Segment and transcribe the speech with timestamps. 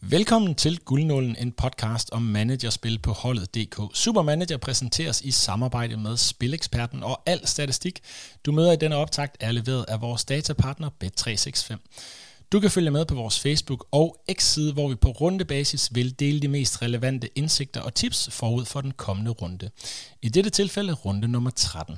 [0.00, 3.96] Velkommen til Guldnålen, en podcast om managerspil på holdet.dk.
[3.96, 8.00] Supermanager præsenteres i samarbejde med Spileksperten, og al statistik,
[8.46, 11.76] du møder i denne optakt, er leveret af vores datapartner Bet365.
[12.52, 16.40] Du kan følge med på vores Facebook og X-side, hvor vi på rundebasis vil dele
[16.40, 19.70] de mest relevante indsigter og tips forud for den kommende runde.
[20.22, 21.96] I dette tilfælde runde nummer 13.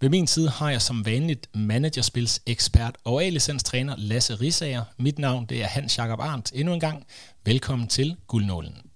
[0.00, 4.84] Ved min side har jeg som vanligt managerspils ekspert og A-licenstræner Lasse Risager.
[4.98, 6.52] Mit navn det er Hans Jakob Arndt.
[6.54, 7.06] Endnu en gang,
[7.44, 8.89] velkommen til Guldnålen.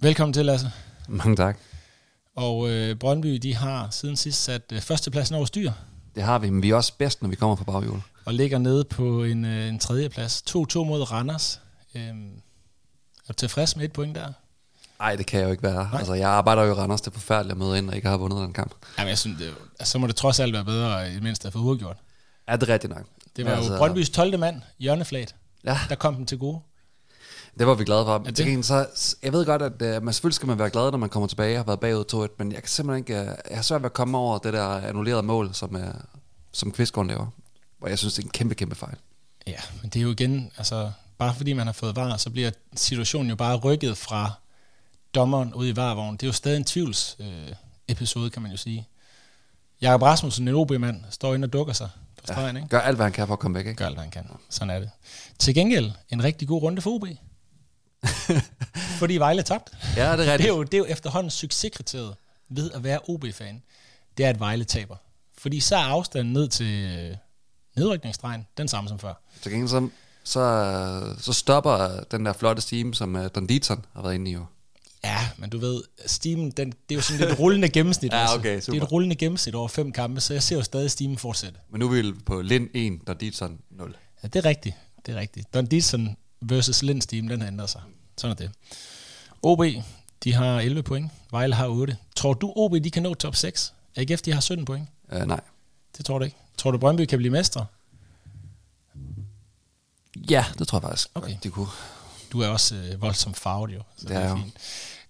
[0.00, 0.70] Velkommen til, Lasse.
[1.08, 1.58] Mange tak.
[2.36, 5.72] Og øh, Brøndby, de har siden sidst sat øh, førstepladsen over styr.
[6.14, 8.00] Det har vi, men vi er også bedst, når vi kommer fra baghjul.
[8.24, 10.42] Og ligger nede på en, øh, en tredje plads.
[10.50, 11.60] 2-2 mod Randers.
[11.94, 12.32] Øhm,
[13.28, 14.32] er du tilfreds med et point der?
[14.98, 15.88] Nej, det kan jeg jo ikke være.
[15.90, 15.98] Nej.
[15.98, 18.16] Altså, jeg arbejder jo i Randers, det er forfærdeligt at møde ind, og ikke har
[18.16, 18.74] vundet den kamp.
[18.98, 21.46] Jamen, jeg synes, det, altså, så må det trods alt være bedre, i det mindste
[21.46, 21.96] at få uafgjort.
[22.48, 23.04] Ja, det er rigtigt nok.
[23.36, 24.38] Det var altså, jo Brøndbys 12.
[24.38, 25.78] mand, Jørneflat, ja.
[25.88, 26.60] der kom den til gode.
[27.58, 28.22] Det var vi glade for.
[28.24, 28.64] Ja, det?
[28.64, 28.86] Så,
[29.22, 31.54] jeg ved godt, at uh, man selvfølgelig skal man være glad, når man kommer tilbage
[31.54, 33.20] og har været bagud 2-1, men jeg kan simpelthen ikke...
[33.20, 35.82] Uh, jeg har svært ved at komme over det der annullerede mål, som, uh,
[36.52, 37.26] som Kvistgaard laver.
[37.80, 38.96] Og jeg synes, det er en kæmpe, kæmpe fejl.
[39.46, 40.52] Ja, men det er jo igen...
[40.56, 44.30] Altså, bare fordi man har fået var, så bliver situationen jo bare rykket fra
[45.14, 46.16] dommeren ud i varvognen.
[46.16, 47.26] Det er jo stadig en tvivls uh,
[47.88, 48.88] episode, kan man jo sige.
[49.80, 52.68] Jakob Rasmussen, en OB-mand, står inde og dukker sig på stregen, ja, ikke?
[52.68, 53.78] Gør alt, hvad han kan for at komme væk, ikke?
[53.78, 54.26] Gør alt, hvad han kan.
[54.48, 54.90] Sådan er det.
[55.38, 57.06] Til gengæld, en rigtig god runde for OB.
[58.98, 59.70] Fordi Vejle tabt.
[59.96, 60.38] Ja, det er rigtigt.
[60.38, 62.14] Det er jo, det er jo efterhånden succeskriteriet
[62.50, 63.62] ved at være OB-fan.
[64.16, 64.96] Det er, at Vejle taber.
[65.38, 67.16] Fordi så er afstanden ned til øh,
[67.76, 69.14] nedrykningsstregen den samme som før.
[69.42, 69.88] Til gengæld så,
[70.24, 74.34] så, så stopper den der flotte steam, som uh, Don Dietzson har været inde i
[74.34, 74.44] jo.
[75.04, 78.12] Ja, men du ved, steamen, den, det er jo sådan lidt rullende gennemsnit.
[78.12, 78.72] ja, okay, super.
[78.72, 81.58] Det er et rullende gennemsnit over fem kampe, så jeg ser jo stadig steamen fortsætte.
[81.70, 83.96] Men nu er vi på Lind 1, Don Dietzson 0.
[84.22, 84.76] Ja, det er rigtigt.
[85.06, 85.54] Det er rigtigt.
[85.54, 87.80] Don Dietzson versus Lind steam, den har ændret sig.
[88.16, 88.50] Sådan er det.
[89.42, 89.62] OB,
[90.24, 91.10] de har 11 point.
[91.30, 91.96] Vejle har 8.
[92.16, 93.74] Tror du, OB de kan nå top 6?
[93.96, 94.88] AGF, de har 17 point.
[95.12, 95.40] Uh, nej.
[95.96, 96.36] Det tror du ikke.
[96.58, 97.66] Tror du, Brøndby kan blive mestre?
[100.30, 101.08] Ja, det tror jeg faktisk.
[101.14, 101.36] Okay.
[101.42, 101.68] De kunne.
[102.32, 103.82] Du er også øh, voldsomt farvet jo.
[103.96, 104.54] Så det er, det er fint.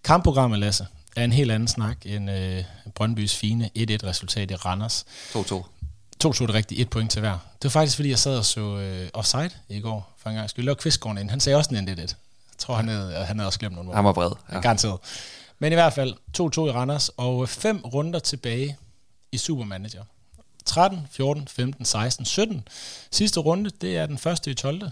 [0.05, 2.65] Kampprogrammet, Lasse, er en helt anden snak end øh,
[2.95, 5.05] Brøndbys fine 1-1-resultat i Randers.
[5.34, 5.65] 2-2.
[6.24, 7.32] 2-2 er rigtigt, et point til hver.
[7.32, 10.50] Det var faktisk, fordi jeg sad og så øh, offside i går, for en gang.
[10.50, 11.30] Skulle lave quizgården ind.
[11.30, 12.00] Han sagde også en 1-1.
[12.00, 12.08] Jeg
[12.58, 13.94] tror, han havde, han havde også glemt nogle mål.
[13.94, 14.30] Han var bred.
[14.52, 14.60] Ja.
[14.60, 14.98] Garanteret.
[15.58, 18.76] Men i hvert fald 2-2 i Randers, og fem runder tilbage
[19.32, 20.04] i Supermanager.
[20.64, 22.68] 13, 14, 15, 16, 17.
[23.10, 24.82] Sidste runde, det er den første i 12.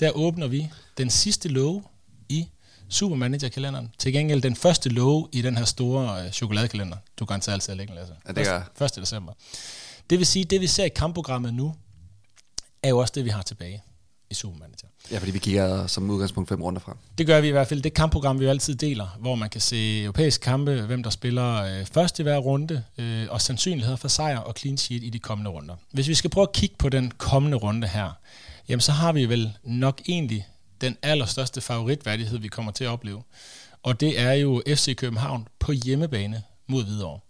[0.00, 1.82] Der åbner vi den sidste låge
[2.28, 2.48] i
[2.88, 3.90] Supermanager-kalenderen.
[3.98, 6.96] Til gengæld den første låge i den her store øh, chokoladekalender.
[7.18, 8.14] Du kan altid altid lægge, Lasse.
[8.26, 8.96] Ja, det gør 1.
[8.96, 9.32] december.
[10.10, 11.74] Det vil sige, det vi ser i kampprogrammet nu,
[12.82, 13.82] er jo også det, vi har tilbage
[14.30, 14.88] i Supermanager.
[15.10, 16.96] Ja, fordi vi kigger som udgangspunkt fem runder frem.
[17.18, 17.82] Det gør vi i hvert fald.
[17.82, 21.62] Det kampprogram, vi jo altid deler, hvor man kan se europæiske kampe, hvem der spiller
[21.62, 25.18] øh, først i hver runde, øh, og sandsynligheder for sejr og clean sheet i de
[25.18, 25.74] kommende runder.
[25.92, 28.10] Hvis vi skal prøve at kigge på den kommende runde her,
[28.68, 30.46] jamen så har vi vel nok egentlig
[30.80, 33.22] den allerstørste favoritværdighed, vi kommer til at opleve.
[33.82, 37.20] Og det er jo FC København på hjemmebane mod Hvidovre.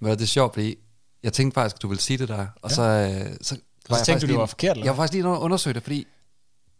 [0.00, 0.76] Men det er sjovt, fordi
[1.24, 2.74] jeg tænkte faktisk, at du ville sige det der, og ja.
[2.74, 2.82] så...
[2.82, 3.56] Øh, så
[3.88, 4.84] og så tænkte du, det var forkert, eller?
[4.84, 6.06] Jeg var faktisk lige undersøgt det, fordi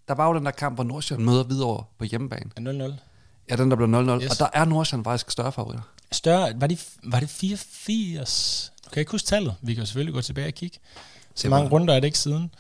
[0.08, 2.50] der var jo den der kamp, hvor Nordsjælland møder videre på hjemmebane.
[2.60, 2.92] 0-0.
[3.50, 4.22] Ja, den der blev 0-0.
[4.22, 4.30] Yes.
[4.30, 5.82] Og der er Nordsjælland faktisk større favoritter.
[6.12, 6.52] Større?
[6.60, 8.72] Var det, var det 84?
[8.84, 9.54] Du kan ikke huske tallet.
[9.62, 10.78] Vi kan selvfølgelig gå tilbage og kigge.
[11.34, 12.50] Så mange runder er det ikke siden.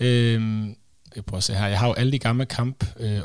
[0.00, 0.76] Øhm,
[1.16, 1.66] jeg prøver at se her.
[1.66, 3.22] Jeg har jo alle de gamle kamp øh,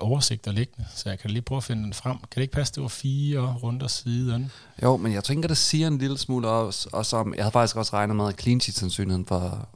[0.48, 2.18] liggende, så jeg kan lige prøve at finde den frem.
[2.18, 4.52] Kan det ikke passe, det var fire runder siden?
[4.84, 7.76] Jo, men jeg tænker, det siger en lille smule også, også om, jeg havde faktisk
[7.76, 9.70] også regnet med, at clean sheet sandsynligheden for,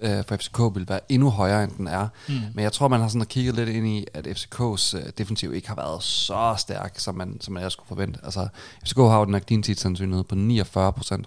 [0.00, 2.08] øh, for FCK vil være endnu højere, end den er.
[2.28, 2.34] Mm.
[2.54, 5.68] Men jeg tror, man har sådan kigget lidt ind i, at FCKs øh, defensiv ikke
[5.68, 8.20] har været så stærk, som man, som man skulle forvente.
[8.24, 8.48] Altså,
[8.84, 11.26] FCK har jo den her clean sheet sandsynlighed på 49 procent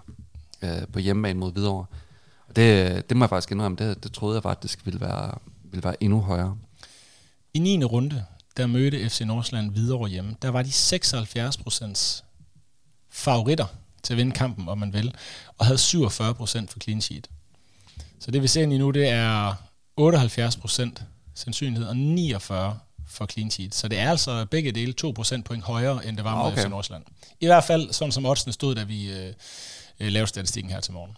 [0.62, 1.86] øh, på hjemmebane mod Hvidovre.
[2.56, 5.38] Det, det må jeg faktisk indrømme, det, det troede jeg faktisk ville være,
[5.74, 6.56] ville være endnu højere.
[7.54, 7.84] I 9.
[7.84, 8.24] runde,
[8.56, 12.24] der mødte FC Nordsjælland Hvidovre hjemme, der var de 76 procents
[13.10, 13.66] favoritter
[14.02, 15.14] til at vinde kampen, om man vil,
[15.58, 17.28] og havde 47 procent for clean sheet.
[18.20, 19.54] Så det vi ser ind i nu, det er
[19.96, 21.02] 78 procent
[21.34, 23.74] sandsynlighed og 49 for clean sheet.
[23.74, 26.62] Så det er altså begge dele 2% point højere, end det var med okay.
[26.62, 27.04] FC Nordsjælland.
[27.40, 29.32] I hvert fald, sådan som oddsene stod, da vi øh,
[30.00, 31.16] øh lavede statistikken her til morgen.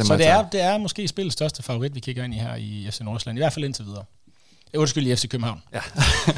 [0.00, 2.54] Den så det er, det er måske spillets største favorit, vi kigger ind i her
[2.54, 3.38] i FC Nordsjælland.
[3.38, 4.04] I hvert fald indtil videre.
[4.76, 5.62] Undskyld, i FC København.
[5.72, 5.80] Ja.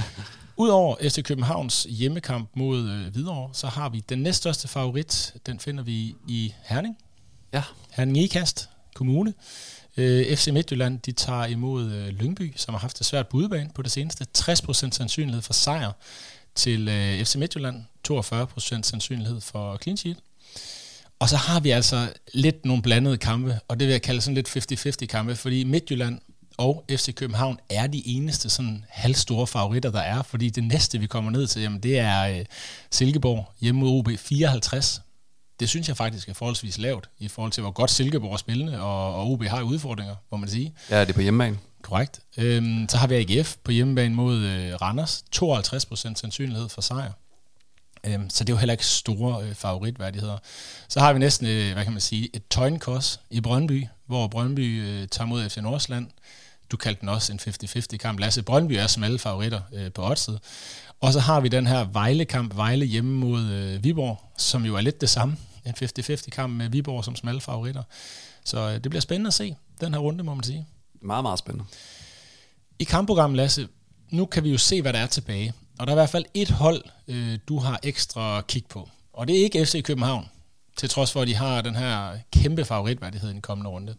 [0.56, 5.34] Udover FC Københavns hjemmekamp mod øh, Hvidovre, så har vi den næststørste favorit.
[5.46, 6.98] Den finder vi i Herning.
[7.52, 7.62] Ja.
[7.90, 9.34] Herning Ikast Kommune.
[9.96, 13.70] Øh, FC Midtjylland, de tager imod øh, Lyngby, som har haft det svært på udebane
[13.74, 14.26] på det seneste.
[14.38, 15.92] 60% sandsynlighed for sejr
[16.54, 17.84] til øh, FC Midtjylland.
[18.12, 20.16] 42% sandsynlighed for clean sheet.
[21.22, 24.34] Og så har vi altså lidt nogle blandede kampe, og det vil jeg kalde sådan
[24.34, 26.20] lidt 50-50 kampe, fordi Midtjylland
[26.58, 31.06] og FC København er de eneste sådan halvstore favoritter, der er, fordi det næste, vi
[31.06, 32.44] kommer ned til, jamen, det er øh,
[32.90, 35.02] Silkeborg hjemme mod OB 54.
[35.60, 38.80] Det synes jeg faktisk er forholdsvis lavt i forhold til, hvor godt Silkeborg er spillende,
[38.80, 40.74] og, og OB har udfordringer, må man sige.
[40.90, 41.58] Ja, det er på hjemmebane.
[41.82, 42.20] Korrekt.
[42.38, 45.24] Øhm, så har vi AGF på hjemmebane mod øh, Randers.
[45.36, 47.12] 52% sandsynlighed for sejr.
[48.06, 50.38] Øhm, så det er jo heller ikke store øh, favoritværdigheder.
[50.88, 54.82] Så har vi næsten, øh, hvad kan man sige, et tøjnkos i Brøndby, hvor Brøndby
[54.82, 56.06] øh, tager mod FC Nordsland.
[56.70, 58.20] Du kaldte den også en 50-50 kamp.
[58.20, 60.40] Lasse Brøndby er som alle favoritter øh, på oddset.
[61.00, 64.80] Og så har vi den her Vejle-kamp, Vejle hjemme mod øh, Viborg, som jo er
[64.80, 65.36] lidt det samme.
[65.66, 67.82] En 50-50 kamp med Viborg som smalle favoritter.
[68.44, 70.66] Så øh, det bliver spændende at se, den her runde, må man sige.
[71.02, 71.64] Meget, meget spændende.
[72.78, 73.68] I kampprogrammet, Lasse,
[74.10, 75.52] nu kan vi jo se, hvad der er tilbage.
[75.82, 78.88] Og der er i hvert fald et hold, øh, du har ekstra kig på.
[79.12, 80.28] Og det er ikke FC København,
[80.76, 83.94] til trods for, at de har den her kæmpe favoritværdighed i den kommende runde.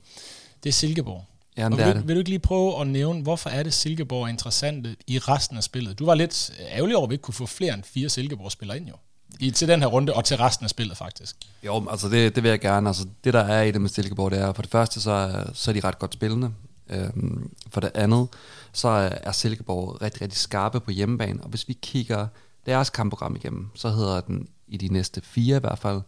[0.64, 1.26] Det er Silkeborg.
[1.58, 2.08] Ja, vil, det er du, det.
[2.08, 5.64] vil du ikke lige prøve at nævne, hvorfor er det Silkeborg interessante i resten af
[5.64, 6.00] spillet?
[6.00, 8.88] Du var lidt ærgerlig over, at vi ikke kunne få flere end fire Silkeborg-spillere ind
[8.88, 8.96] jo.
[9.40, 11.36] I, til den her runde, og til resten af spillet faktisk.
[11.66, 12.90] Jo, altså det, det vil jeg gerne.
[12.90, 15.46] Altså det, der er i det med Silkeborg, det er for det første, så er,
[15.54, 16.52] så er de ret godt spillende.
[16.94, 18.28] Øhm, for det andet,
[18.74, 18.88] så
[19.24, 21.44] er Silkeborg rigtig, rigtig skarpe på hjemmebane.
[21.44, 22.28] Og hvis vi kigger
[22.66, 26.01] deres kampprogram igennem, så hedder den i de næste fire i hvert fald,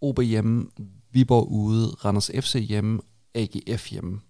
[0.00, 0.66] OB hjemme,
[1.12, 3.00] Viborg ude, Randers FC hjemme,
[3.34, 4.20] AGF hjemme.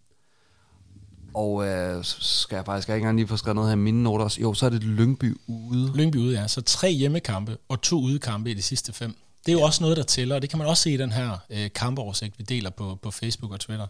[1.34, 4.38] Og øh, skal jeg faktisk ikke engang lige få skrevet noget her i mine noter.
[4.40, 5.92] Jo, så er det Lyngby ude.
[5.96, 6.48] Lyngby ude, ja.
[6.48, 9.14] Så tre hjemmekampe og to udekampe i de sidste fem.
[9.46, 9.66] Det er jo ja.
[9.66, 12.38] også noget, der tæller, og det kan man også se i den her øh, kampoversigt,
[12.38, 13.86] vi deler på, på Facebook og Twitter.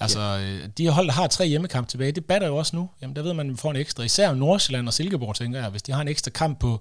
[0.00, 0.40] Altså, ja.
[0.40, 2.90] øh, de hold, der har tre hjemmekampe tilbage, det batter jo også nu.
[3.02, 4.02] Jamen, der ved man, at man får en ekstra.
[4.02, 5.70] Især Nordsjælland og Silkeborg, tænker jeg.
[5.70, 6.80] Hvis de har en ekstra kamp på,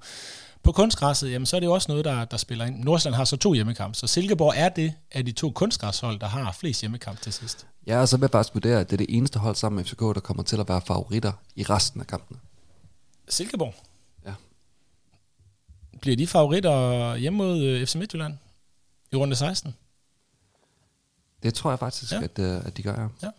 [0.64, 2.84] på kunstgræsset, jamen, så er det jo også noget, der, der spiller ind.
[2.84, 6.56] Nordsjælland har så to hjemmekampe, så Silkeborg er det af de to kunstgræshold, der har
[6.60, 7.68] flest hjemmekampe til sidst.
[7.88, 9.86] Ja, og så vil jeg faktisk vurdere, at det er det eneste hold sammen med
[9.86, 12.40] FCK, der kommer til at være favoritter i resten af kampene.
[13.30, 13.74] Silkeborg?
[16.02, 18.38] Bliver de favoritter hjemme mod øh, FC Midtjylland
[19.12, 19.76] i runde 16?
[21.44, 22.24] Det tror jeg faktisk, ja.
[22.24, 23.08] at, øh, at de gør, ja.
[23.24, 23.30] ja.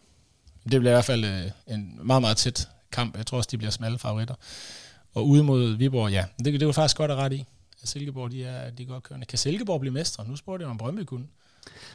[0.71, 3.17] Det bliver i hvert fald øh, en meget, meget tæt kamp.
[3.17, 4.35] Jeg tror også, de bliver smalle favoritter.
[5.15, 7.47] Og ude mod Viborg, ja, det, det var faktisk godt at rette i.
[7.83, 9.27] At Silkeborg, de er, de er godt kørende.
[9.27, 10.25] Kan Silkeborg blive mestre?
[10.29, 11.27] Nu spurgte jeg om Brøndby kunne.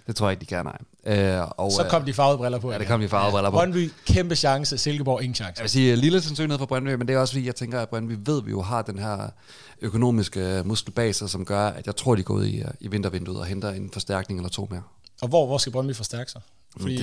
[0.08, 0.78] Det tror jeg ikke, de kan, nej.
[1.06, 2.72] Øh, og, så kom de farvede briller på.
[2.72, 3.58] Ja, det kom de farvede briller på.
[3.58, 4.78] Brøndby, kæmpe chance.
[4.78, 5.60] Silkeborg, ingen chance.
[5.60, 7.90] Jeg vil sige, lille sandsynlighed for Brøndby, men det er også fordi, jeg tænker, at
[7.90, 9.30] Brøndby ved, at vi jo har den her
[9.82, 13.72] økonomiske muskelbaser, som gør, at jeg tror, de går ud i, i vintervinduet og henter
[13.72, 14.84] en forstærkning eller to mere.
[15.22, 16.42] Og hvor, hvor skal Brøndby forstærke sig?
[16.80, 16.96] Fordi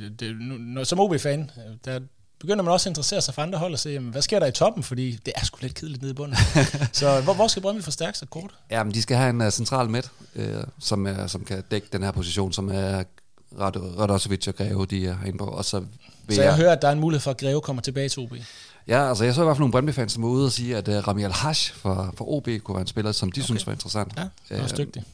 [0.00, 1.50] det, det, nu, som OB-fan,
[1.84, 2.00] der,
[2.40, 4.46] begynder man også at interessere sig for andre hold og se, jamen, hvad sker der
[4.46, 6.36] i toppen, fordi det er sgu lidt kedeligt nede i bunden.
[6.92, 8.50] så hvor, hvor skal Brøndby forstærke sig kort?
[8.70, 10.44] Ja, men de skal have en uh, central midt, uh,
[10.78, 13.02] som, uh, som kan dække den her position, som er
[13.58, 15.44] Radosevic og Greve, de er herinde på.
[15.44, 15.86] Og så, så
[16.28, 18.32] jeg, jeg hører, at der er en mulighed for, at Greve kommer tilbage til OB.
[18.88, 20.88] Ja, altså jeg så i hvert fald nogle Brøndby-fans, som var ude og sige, at
[20.88, 23.44] uh, Rami Al-Hash for, for OB kunne være en spiller, som de okay.
[23.44, 24.12] synes var interessant.
[24.16, 25.04] Ja, det er også dygtig.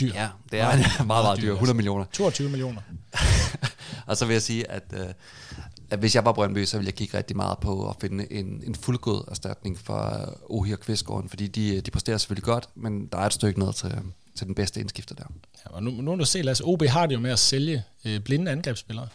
[0.00, 0.12] Dyr.
[0.14, 1.52] Ja, det er meget, meget, meget, meget dyr.
[1.52, 2.04] 100 millioner.
[2.12, 2.80] 22 millioner.
[4.06, 5.06] og så vil jeg sige, at, uh,
[5.90, 8.62] at hvis jeg var Brøndby, så ville jeg kigge rigtig meget på at finde en,
[8.66, 13.18] en fuldgod erstatning for Ohi og Kvistgården, fordi de, de præsterer selvfølgelig godt, men der
[13.18, 13.98] er et stykke ned til,
[14.36, 15.24] til den bedste indskifter der.
[15.64, 18.20] Ja, og nu, nu du se, Lasse, OB har det jo med at sælge øh,
[18.20, 19.08] blinde angrebsspillere.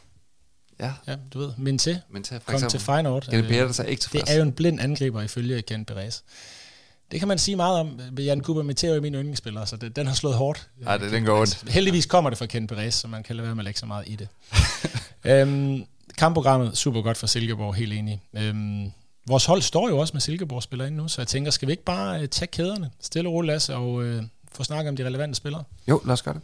[0.80, 0.94] Ja.
[1.08, 2.70] ja, du ved, Mente, Mente kom eksempel.
[2.70, 3.28] til Feyenoord.
[3.32, 4.24] Ken Pedersen er ikke tilfreds.
[4.24, 6.22] Det er jo en blind angriber ifølge Ken Perez.
[7.12, 8.00] Det kan man sige meget om.
[8.18, 10.70] Jan Kuba Meteo er min yndlingsspiller, så det, den har slået hårdt.
[10.86, 11.70] Ja, det, den går ondt.
[11.70, 13.86] Heldigvis kommer det fra Ken Perez, så man kan lade være med at lægge så
[13.86, 14.28] meget i det.
[15.32, 15.86] øhm,
[16.18, 18.22] kampprogrammet, super godt for Silkeborg, helt enig.
[18.34, 18.92] Øhm,
[19.28, 21.72] vores hold står jo også med Silkeborg spiller ind nu, så jeg tænker, skal vi
[21.74, 24.24] ikke bare uh, tage kæderne, stille og roligt, Lasse, og uh,
[24.56, 25.64] få snakket om de relevante spillere?
[25.88, 26.42] Jo, lad os gøre det.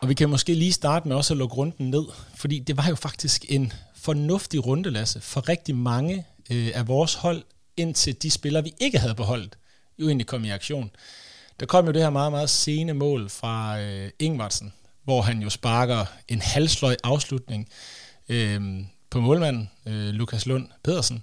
[0.00, 2.04] Og vi kan måske lige starte med også at lukke runden ned,
[2.34, 7.14] fordi det var jo faktisk en fornuftig runde, Lasse, for rigtig mange øh, af vores
[7.14, 7.42] hold,
[7.76, 9.58] indtil de spillere, vi ikke havde beholdt,
[9.98, 10.90] jo egentlig kom i aktion.
[11.60, 14.72] Der kom jo det her meget, meget sene mål fra øh, Ingvartsen,
[15.04, 17.68] hvor han jo sparker en halvsløj afslutning
[18.28, 18.60] øh,
[19.10, 21.22] på målmanden, øh, Lukas Lund Pedersen,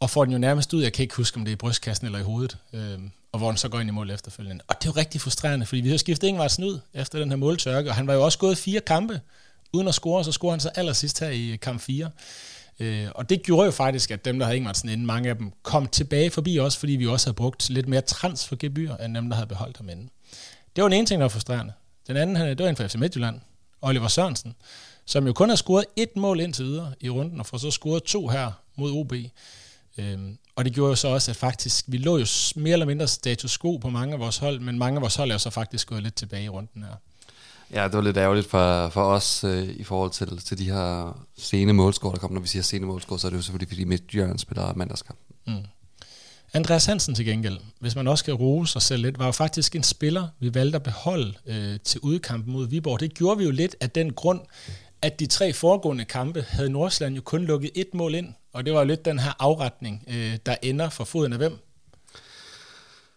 [0.00, 2.06] og får den jo nærmest ud, jeg kan ikke huske, om det er i brystkassen
[2.06, 2.98] eller i hovedet, øh,
[3.32, 4.64] og hvor han så går ind i mål efterfølgende.
[4.68, 7.36] Og det er jo rigtig frustrerende, fordi vi har skiftet Ingvartsen ud efter den her
[7.36, 9.20] måltørke, og han var jo også gået fire kampe
[9.72, 12.10] uden at score, så scorer han så allersidst her i øh, kamp 4.
[12.80, 15.52] Øh, og det gjorde jo faktisk, at dem, der havde Ingvartsen inden, mange af dem
[15.62, 19.36] kom tilbage forbi os, fordi vi også havde brugt lidt mere transfergebyr, end dem, der
[19.36, 20.10] havde beholdt ham inden.
[20.76, 21.72] Det var den ene ting, der var frustrerende.
[22.06, 23.40] Den anden, det var en fra FC Midtjylland,
[23.82, 24.54] Oliver Sørensen,
[25.08, 28.02] som jo kun har scoret et mål indtil videre i runden, og får så scoret
[28.02, 29.12] to her mod OB.
[29.98, 33.08] Øhm, og det gjorde jo så også, at faktisk, vi lå jo mere eller mindre
[33.08, 35.50] status quo på mange af vores hold, men mange af vores hold er jo så
[35.50, 36.94] faktisk gået lidt tilbage i runden her.
[37.72, 41.18] Ja, det var lidt ærgerligt for, for os øh, i forhold til, til de her
[41.38, 42.32] sene målscore, der kom.
[42.32, 45.18] Når vi siger sene målscore, så er det jo selvfølgelig, fordi Midtjylland spiller mandagskamp.
[45.46, 45.54] Mm.
[46.54, 49.76] Andreas Hansen til gengæld, hvis man også skal rose sig selv lidt, var jo faktisk
[49.76, 53.00] en spiller, vi valgte at beholde øh, til udkampen mod Viborg.
[53.00, 54.40] Det gjorde vi jo lidt af den grund,
[55.02, 58.72] at de tre foregående kampe havde Nordsjælland jo kun lukket et mål ind, og det
[58.72, 61.58] var jo lidt den her afretning, øh, der ender for foden af hvem?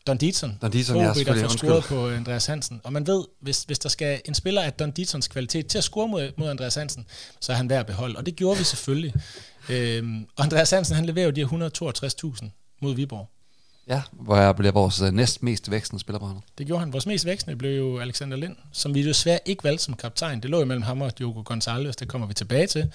[0.07, 0.57] Don Dietzen.
[0.61, 2.81] Don Dietzen, ja, der får scoret på Andreas Hansen.
[2.83, 5.83] Og man ved, hvis, hvis der skal en spiller af Don Dietzens kvalitet til at
[5.83, 7.05] score mod, mod Andreas Hansen,
[7.39, 8.17] så er han værd at beholde.
[8.17, 9.13] Og det gjorde vi selvfølgelig.
[9.69, 13.29] øhm, og Andreas Hansen, han leverer jo de her 162.000 mod Viborg.
[13.91, 16.41] Ja, hvor jeg blev vores øh, næst mest vækstende spiller på ham.
[16.57, 16.93] Det gjorde han.
[16.93, 20.41] Vores mest vækstende blev jo Alexander Lind, som vi desværre ikke valgte som kaptajn.
[20.41, 22.91] Det lå imellem ham og Diogo Gonzalez, det kommer vi tilbage til,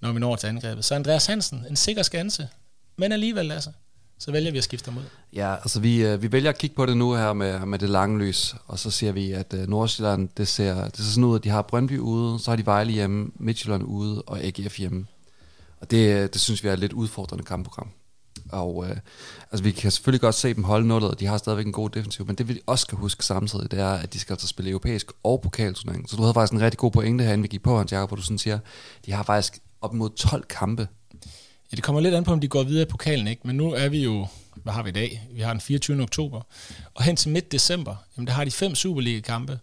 [0.00, 0.84] når vi når til angrebet.
[0.84, 2.48] Så Andreas Hansen, en sikker skanse,
[2.96, 3.70] men alligevel altså,
[4.18, 5.04] så vælger vi at skifte ham ud.
[5.32, 7.90] Ja, altså vi, øh, vi vælger at kigge på det nu her med, med det
[7.90, 11.36] lange lys, og så ser vi, at uh, Nordsjælland, det ser, det ser sådan ud,
[11.36, 15.06] at de har Brøndby ude, så har de Vejle hjemme, Midtjylland ude og AGF hjemme.
[15.80, 17.88] Og det, det synes vi er et lidt udfordrende kampprogram.
[18.52, 18.96] Og øh,
[19.50, 21.90] altså, vi kan selvfølgelig godt se dem holde nullet, og de har stadigvæk en god
[21.90, 24.70] defensiv, men det vi også skal huske samtidig, det er, at de skal altså spille
[24.70, 26.10] europæisk og pokalturnering.
[26.10, 28.16] Så du havde faktisk en rigtig god pointe herinde, vi gik på, Hans Jacob, hvor
[28.16, 28.58] du sådan siger,
[29.06, 30.88] de har faktisk op mod 12 kampe.
[31.72, 33.42] Ja, det kommer lidt an på, om de går videre i pokalen, ikke?
[33.44, 35.28] Men nu er vi jo, hvad har vi i dag?
[35.32, 36.02] Vi har den 24.
[36.02, 36.40] oktober.
[36.94, 39.58] Og hen til midt december, jamen der har de fem Superliga-kampe.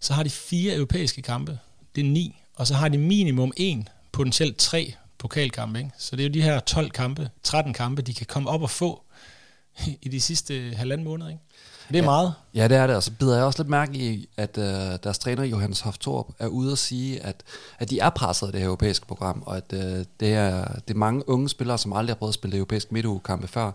[0.00, 1.58] Så har de fire europæiske kampe.
[1.94, 2.42] Det er ni.
[2.54, 4.94] Og så har de minimum en, potentielt tre
[5.28, 5.78] pokalkampe.
[5.78, 5.90] Ikke?
[5.98, 8.70] Så det er jo de her 12 kampe, 13 kampe, de kan komme op og
[8.70, 9.02] få
[10.02, 11.28] i de sidste halvanden måned.
[11.28, 11.40] Ikke?
[11.88, 12.34] Det er ja, meget.
[12.54, 12.96] Ja, det er det.
[12.96, 14.64] Og så bider jeg også lidt mærke i, at uh,
[15.02, 17.42] deres træner Johannes Hoftorp er ude at sige, at,
[17.78, 19.78] at de er presset af det her europæiske program, og at uh,
[20.20, 23.48] det, er, det er mange unge spillere, som aldrig har prøvet at spille europæiske midtugekampe
[23.48, 23.72] før.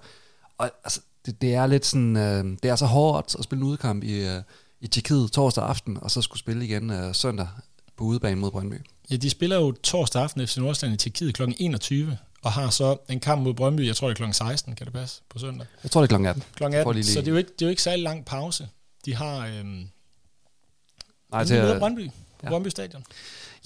[0.58, 3.68] Og altså, det, det er lidt sådan, uh, det er så hårdt at spille en
[3.68, 4.42] udkamp i, uh,
[4.82, 7.48] i Tjekkiet torsdag aften, og så skulle spille igen uh, søndag
[7.98, 8.76] på udebane mod Brøndby.
[9.12, 11.44] Ja, de spiller jo torsdag aften FC Nordsjælland i Tjekkiet kl.
[11.58, 14.32] 21, og har så en kamp mod Brøndby, jeg tror det er kl.
[14.34, 15.68] 16, kan det passe, på søndag?
[15.84, 16.26] Jeg tror det er kl.
[16.26, 16.44] 18.
[16.56, 16.64] Kl.
[16.64, 17.06] 18, lige...
[17.06, 18.70] så det er, jo ikke, det er jo ikke særlig lang pause.
[19.06, 19.88] De har øhm,
[21.32, 22.14] Nej, til, møder Brøndby på
[22.44, 22.50] ja.
[22.50, 23.04] Brøndby Stadion.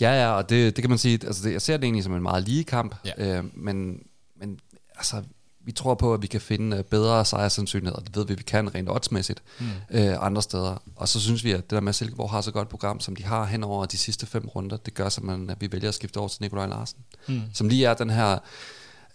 [0.02, 2.16] Ja, ja, og det, det kan man sige, altså det, jeg ser det egentlig som
[2.16, 3.38] en meget lige kamp, ja.
[3.38, 4.00] øh, men,
[4.36, 4.60] men
[4.96, 5.24] altså,
[5.66, 8.02] vi tror på, at vi kan finde øh, bedre sejrsandsynligheder.
[8.02, 9.66] Det ved vi, vi kan rent oddsmæssigt mm.
[9.90, 10.82] øh, andre steder.
[10.96, 13.16] Og så synes vi, at det der med, at Silkeborg har så godt program, som
[13.16, 15.96] de har hen over de sidste fem runder, det gør simpelthen, at vi vælger at
[15.96, 17.00] skifte over til Nikolaj Larsen.
[17.28, 17.42] Mm.
[17.54, 18.38] Som lige er den her,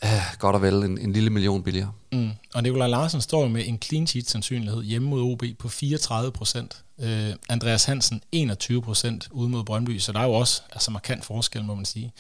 [0.04, 1.92] øh, godt og vel, en, en lille million billigere.
[2.12, 2.30] Mm.
[2.54, 6.85] Og Nikolaj Larsen står med en clean sheet sandsynlighed hjemme mod OB på 34 procent.
[7.00, 11.25] Øh, Andreas Hansen 21 procent ude mod Brøndby, så der er jo også altså markant
[11.25, 12.12] forskel, må man sige.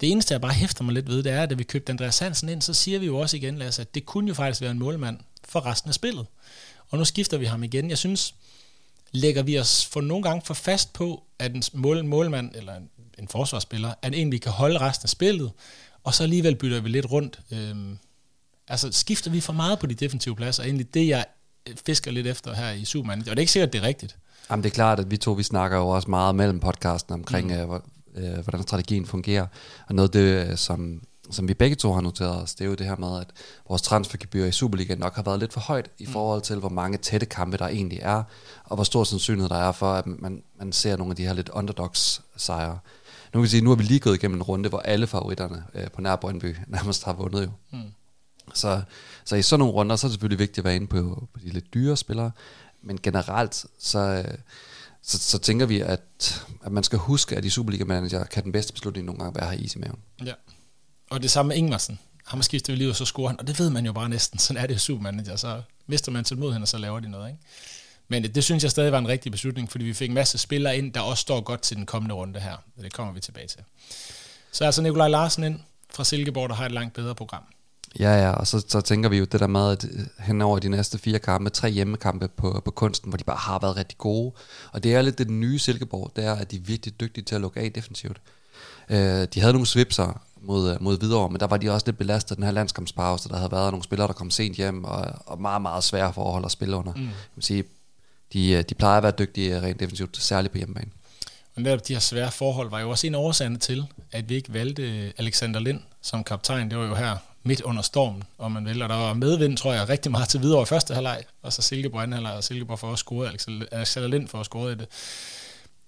[0.00, 2.18] Det eneste, jeg bare hæfter mig lidt ved, det er, at da vi købte Andreas
[2.18, 4.70] Hansen ind, så siger vi jo også igen, Lasse, at det kunne jo faktisk være
[4.70, 6.26] en målmand for resten af spillet.
[6.88, 7.90] Og nu skifter vi ham igen.
[7.90, 8.34] Jeg synes,
[9.12, 12.88] lægger vi os for nogle gange for fast på, at en mål, målmand eller en,
[13.18, 15.50] en forsvarsspiller, at egentlig kan holde resten af spillet,
[16.04, 17.40] og så alligevel bytter vi lidt rundt.
[17.50, 17.98] Øhm,
[18.68, 21.24] altså skifter vi for meget på de defensive pladser, egentlig det, jeg
[21.86, 23.18] fisker lidt efter her i Superman.
[23.18, 24.16] Og det er ikke sikkert, det er rigtigt.
[24.50, 27.46] Jamen det er klart, at vi to vi snakker jo også meget mellem podcasten omkring,
[27.46, 27.72] mm.
[27.74, 27.80] øh,
[28.14, 29.46] øh, hvordan strategien fungerer.
[29.88, 32.68] Og noget af det, øh, som, som vi begge to har noteret os, det er
[32.68, 33.26] jo det her med, at
[33.68, 36.12] vores transfergebyr i Superligaen nok har været lidt for højt i mm.
[36.12, 38.22] forhold til, hvor mange tætte kampe der egentlig er,
[38.64, 41.32] og hvor stor sandsynlighed der er for, at man, man ser nogle af de her
[41.32, 42.78] lidt underdogs sejre.
[43.32, 45.64] Nu kan vi sige, nu har vi lige gået igennem en runde, hvor alle favoritterne
[45.74, 47.50] øh, på nær Brøndby nærmest har vundet jo.
[47.70, 47.82] Mm.
[48.54, 48.82] Så,
[49.24, 51.40] så i sådan nogle runder, så er det selvfølgelig vigtigt at være inde på, på
[51.40, 52.30] de lidt dyre spillere,
[52.82, 54.38] men generelt, så, øh,
[55.06, 58.72] så, så tænker vi, at, at man skal huske, at i Superliga-manager kan den bedste
[58.72, 59.98] beslutning nogle gange være at have is i maven.
[60.24, 60.32] Ja.
[61.10, 61.98] Og det samme med Ingmarsen.
[62.24, 63.40] Ham skifter vi lige, og så scorer han.
[63.40, 64.38] Og det ved man jo bare næsten.
[64.38, 65.36] Sådan er det jo Supermanager.
[65.36, 67.28] Så mister man til mod hende, og så laver de noget.
[67.28, 67.40] Ikke?
[68.08, 70.38] Men det, det synes jeg stadig var en rigtig beslutning, fordi vi fik en masse
[70.38, 72.56] spillere ind, der også står godt til den kommende runde her.
[72.82, 73.60] Det kommer vi tilbage til.
[74.52, 77.42] Så altså Nikolaj Larsen ind fra Silkeborg, der har et langt bedre program.
[77.98, 80.58] Ja, ja, og så, så tænker vi jo det der med, at øh, hen over
[80.58, 83.98] de næste fire kampe, tre hjemmekampe på, på kunsten, hvor de bare har været rigtig
[83.98, 84.32] gode.
[84.72, 87.34] Og det er lidt det nye Silkeborg, det er, at de er virkelig dygtige til
[87.34, 88.20] at lukke af defensivt.
[88.88, 91.98] Øh, de havde nogle svipser mod, øh, mod videre, men der var de også lidt
[91.98, 93.28] belastet den her landskampspause.
[93.28, 96.44] Der havde været nogle spillere, der kom sent hjem, og, og meget, meget svære forhold
[96.44, 96.92] at spille under.
[96.94, 97.02] Mm.
[97.02, 97.64] Jeg vil sige,
[98.32, 100.90] de, øh, de plejer at være dygtige rent defensivt, særligt på hjemmebane.
[101.56, 104.52] Og netop de her svære forhold var jo også en årsag til, at vi ikke
[104.52, 106.70] valgte Alexander Lind som kaptajn.
[106.70, 109.88] Det var jo her midt under stormen, og man vælger der var medvind, tror jeg,
[109.88, 112.92] rigtig meget til videre i første halvleg, og så Silkeborg anden halvleg, og Silkeborg for
[112.92, 113.28] at score,
[113.72, 114.86] Alexander Lind for at score det.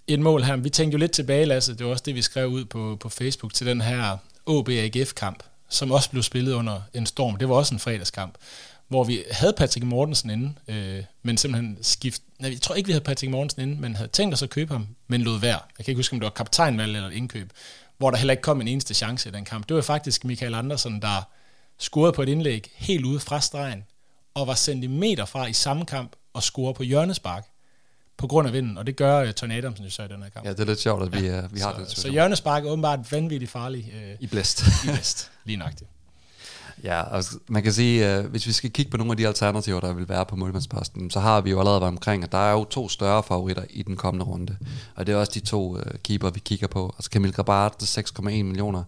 [0.07, 0.57] et mål her.
[0.57, 3.09] Vi tænkte jo lidt tilbage, Lasse, det var også det, vi skrev ud på, på
[3.09, 7.37] Facebook til den her OB-AGF-kamp, som også blev spillet under en storm.
[7.37, 8.35] Det var også en fredagskamp,
[8.89, 12.23] hvor vi havde Patrick Mortensen inde, øh, men simpelthen skift...
[12.39, 14.73] Nej, jeg tror ikke, vi havde Patrick Mortensen inde, men havde tænkt os at købe
[14.73, 15.59] ham, men lod være.
[15.79, 17.53] Jeg kan ikke huske, om det var kaptajnvalg eller indkøb,
[17.99, 19.69] hvor der heller ikke kom en eneste chance i den kamp.
[19.69, 21.29] Det var faktisk Michael Andersen, der
[21.79, 23.85] scorede på et indlæg helt ude fra stregen,
[24.35, 27.47] og var centimeter fra i samme kamp og score på hjørnespark
[28.17, 30.29] på grund af vinden, og det gør uh, Tony Adamsen jo så i den her
[30.29, 30.47] kamp.
[30.47, 31.91] Ja, det er lidt sjovt, at vi, uh, vi har så, det.
[31.91, 33.93] Så hjørnespark er åbenbart vanvittigt farlig.
[33.95, 34.63] Uh, I blæst.
[34.85, 35.91] I blæst, lige nøjagtigt.
[36.85, 39.81] Ja, altså, man kan sige, uh, hvis vi skal kigge på nogle af de alternativer,
[39.81, 42.53] der vil være på målmandsposten, så har vi jo allerede været omkring, at der er
[42.53, 44.57] jo to større favoritter i den kommende runde.
[44.95, 46.95] Og det er også de to uh, keeper, vi kigger på.
[46.99, 48.83] Altså Camille Grabart, 6,1 millioner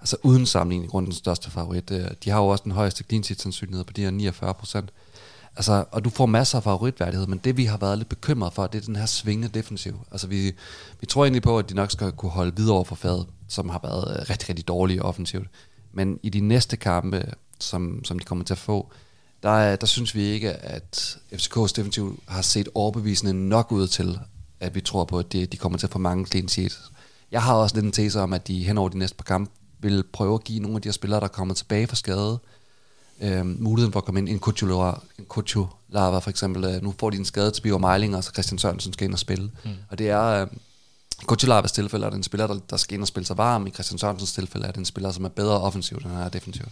[0.00, 1.88] altså uden sammenligning rundt den største favorit.
[2.24, 4.90] De har jo også den højeste clean sheet sandsynlighed på de her 49 procent.
[5.56, 8.66] Altså, og du får masser af favoritværdighed, men det vi har været lidt bekymret for,
[8.66, 10.00] det er den her svingende defensiv.
[10.12, 10.52] Altså vi,
[11.00, 13.68] vi tror egentlig på, at de nok skal kunne holde videre over for fadet, som
[13.68, 15.48] har været øh, rigtig, rigtig dårlige offensivt.
[15.92, 18.92] Men i de næste kampe, som, som de kommer til at få,
[19.42, 24.18] der, der synes vi ikke, at FCK's defensiv har set overbevisende nok ud til,
[24.60, 26.92] at vi tror på, at de, de kommer til at få mange clean sheets.
[27.30, 29.52] Jeg har også lidt en tese om, at de hen over de næste par kampe
[29.80, 32.38] vil prøve at give nogle af de her spillere, der kommer tilbage fra skade,
[33.20, 34.28] øh, muligheden for at komme ind.
[34.28, 34.38] En
[35.28, 38.58] Kuchulara for eksempel, øh, nu får de en skade til Biver Meiling, og så Christian
[38.58, 39.50] Sørensen skal ind og spille.
[39.64, 39.70] Mm.
[39.90, 40.22] Og det er...
[40.22, 40.46] Øh,
[41.26, 43.66] Kuchularas tilfælde er det en spiller, der, der skal ind og spille sig varm.
[43.66, 46.28] I Christian Sørensens tilfælde er det en spiller, som er bedre offensivt, end han er
[46.28, 46.68] defensivt.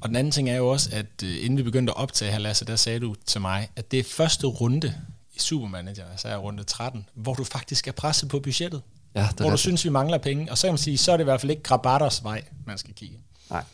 [0.00, 2.38] Og den anden ting er jo også, at uh, inden vi begyndte at optage her,
[2.38, 4.94] Lasse, der sagde du til mig, at det er første runde
[5.34, 8.82] i Supermanager, altså er runde 13, hvor du faktisk er presset på budgettet.
[9.16, 10.50] Ja, det hvor du synes, vi mangler penge.
[10.50, 12.78] Og så kan man sige, så er det i hvert fald ikke Grabatters vej, man
[12.78, 13.18] skal kigge.
[13.50, 13.64] Nej.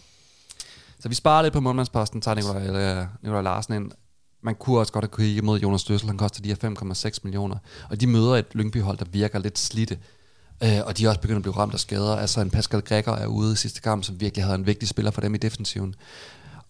[0.98, 3.90] Så vi sparer lidt på målmandsposten, tager Nikolaj, øh, Nikolaj Larsen ind.
[4.42, 7.56] Man kunne også godt have kigget mod Jonas Døssel, han koster de her 5,6 millioner.
[7.90, 9.98] Og de møder et Lyngby-hold, der virker lidt slidte.
[10.62, 12.16] Øh, og de er også begyndt at blive ramt af skader.
[12.16, 15.10] Altså en Pascal Gregor er ude i sidste kamp, som virkelig havde en vigtig spiller
[15.10, 15.94] for dem i defensiven.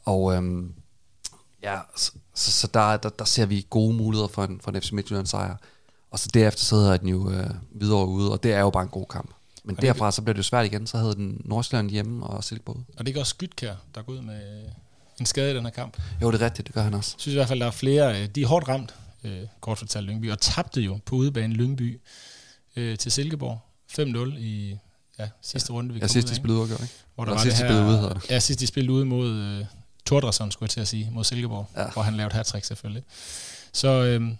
[0.04, 0.72] Og øhm,
[1.62, 4.82] ja, så, så, så der, der, der, ser vi gode muligheder for en, for en
[4.82, 5.56] FC Midtjylland sejr.
[6.12, 8.82] Og så derefter så havde den jo øh, videre ude, og det er jo bare
[8.82, 9.30] en god kamp.
[9.64, 12.44] Men og derfra så blev det jo svært igen, så havde den Nordsjælland hjemme og
[12.44, 12.76] Silkeborg.
[12.76, 14.62] Og det er ikke også Skytkær, der går ud med
[15.20, 15.96] en skade i den her kamp?
[16.22, 17.14] Jo, det er rigtigt, det gør han også.
[17.16, 18.94] Jeg synes i hvert fald, der er flere, øh, de er hårdt ramt,
[19.24, 22.00] øh, kort fortalt Lyngby, og tabte jo på udebane Lyngby
[22.76, 23.60] øh, til Silkeborg
[23.92, 24.76] 5-0 i
[25.18, 25.76] ja, sidste ja.
[25.76, 26.88] runde, vi ja, sidst de spillede ude, ikke?
[27.14, 28.30] Hvor der var sidst de spillede ude, hedder det.
[28.30, 29.64] Ja, sidst de spillede ude mod øh,
[30.06, 31.90] Tordresson, skulle jeg til at sige, mod Silkeborg, ja.
[31.90, 33.04] hvor han lavede hat selvfølgelig.
[33.72, 34.32] Så øh,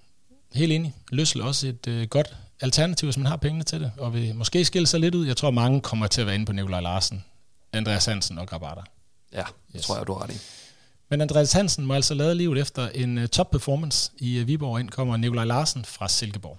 [0.55, 0.95] helt enig.
[1.13, 4.65] Løssel også et øh, godt alternativ, hvis man har pengene til det, og vil måske
[4.65, 5.27] skille sig lidt ud.
[5.27, 7.25] Jeg tror, mange kommer til at være inde på Nikolaj Larsen,
[7.73, 8.81] Andreas Hansen og Grabata.
[9.33, 9.83] Ja, det yes.
[9.83, 10.39] tror jeg, du har ret i.
[11.09, 14.81] Men Andreas Hansen må altså lade livet efter en uh, top performance i uh, Viborg.
[14.81, 16.59] Ind kommer Nikolaj Larsen fra Silkeborg.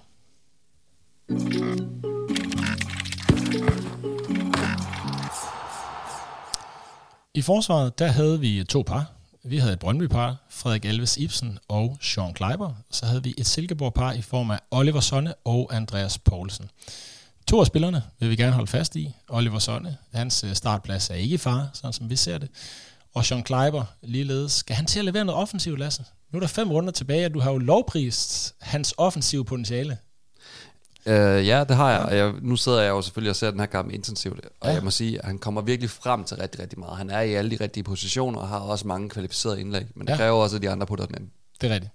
[7.35, 9.12] I forsvaret, der havde vi to par.
[9.45, 12.73] Vi havde et Brøndby-par, Frederik Alves Ibsen og Sean Kleiber.
[12.91, 16.69] Så havde vi et Silkeborg-par i form af Oliver Sonne og Andreas Poulsen.
[17.47, 19.15] To af spillerne vil vi gerne holde fast i.
[19.29, 22.49] Oliver Sonne, hans øh, startplads er ikke i fare, sådan som vi ser det.
[23.13, 24.51] Og Sean Kleiber ligeledes.
[24.51, 26.03] Skal han til at levere noget offensivt, Lasse?
[26.31, 29.97] Nu er der fem runder tilbage, og du har jo lovprist hans offensive potentiale.
[31.05, 31.13] Uh,
[31.47, 33.67] ja, det har jeg, og jeg, nu sidder jeg jo selvfølgelig og ser den her
[33.67, 34.73] kamp intensivt, og ja.
[34.73, 36.97] jeg må sige, at han kommer virkelig frem til rigtig, rigtig meget.
[36.97, 40.13] Han er i alle de rigtige positioner, og har også mange kvalificerede indlæg, men det
[40.13, 40.17] ja.
[40.17, 41.29] kræver også, at de andre putter den ind.
[41.61, 41.91] Det er rigtigt.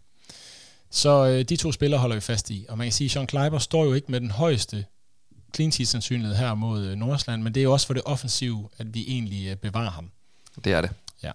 [0.91, 3.27] Så øh, de to spillere holder vi fast i, og man kan sige, at Sean
[3.27, 4.85] Kleiber står jo ikke med den højeste
[5.55, 8.69] clean sheet sandsynlighed her mod øh, Nordsjælland, men det er jo også for det offensive,
[8.79, 10.11] at vi egentlig øh, bevarer ham.
[10.65, 10.91] Det er det.
[11.23, 11.33] Ja.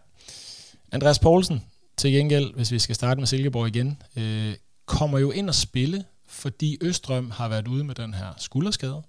[0.92, 1.64] Andreas Poulsen,
[1.98, 4.54] til gengæld, hvis vi skal starte med Silkeborg igen, øh,
[4.86, 9.04] kommer jo ind og spille fordi Østrøm har været ude med den her skulderskade,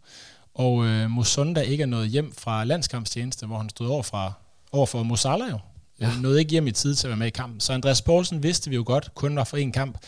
[0.55, 4.33] og øh, Musonda ikke er nået hjem fra landskampstjeneste, hvor han stod over, fra,
[4.73, 5.59] over for Musala jo.
[6.01, 6.11] Ja.
[6.21, 7.61] Nåede ikke hjem i tid til at være med i kampen.
[7.61, 9.99] Så Andreas Poulsen vidste vi jo godt, kun var for en kamp,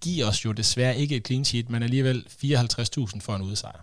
[0.00, 3.80] giver os jo desværre ikke et clean sheet, men alligevel 54.000 for en udsejr.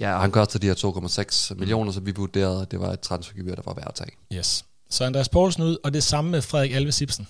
[0.00, 3.00] Ja, og han kostede de her 2,6 millioner, så vi vurderede, at det var et
[3.00, 4.10] transfergebyr, der var værd at tage.
[4.32, 4.64] Yes.
[4.90, 7.28] Så Andreas Poulsen ud, og det samme med Frederik Alves Ibsen.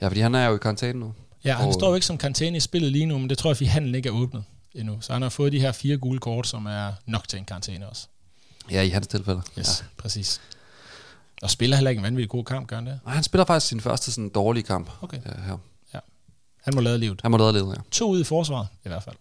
[0.00, 1.14] Ja, fordi han er jo i karantæne nu.
[1.46, 3.50] Ja, han Og- står jo ikke som karantæne i spillet lige nu, men det tror
[3.50, 4.98] jeg, fordi handlen ikke er åbnet endnu.
[5.00, 7.88] Så han har fået de her fire gule kort, som er nok til en karantæne
[7.88, 8.06] også.
[8.70, 9.42] Ja, i hans tilfælde.
[9.58, 9.86] Yes, ja.
[10.02, 10.40] præcis.
[11.42, 13.00] Og spiller heller ikke en vanvittig god kamp, gør han det?
[13.04, 15.16] Og han spiller faktisk sin første sådan dårlige kamp Okay.
[15.16, 15.56] øh, her.
[16.64, 17.20] Han må lade livet.
[17.22, 17.82] Han må lade lede, ja.
[17.90, 19.16] To ud i forsvaret, i hvert fald.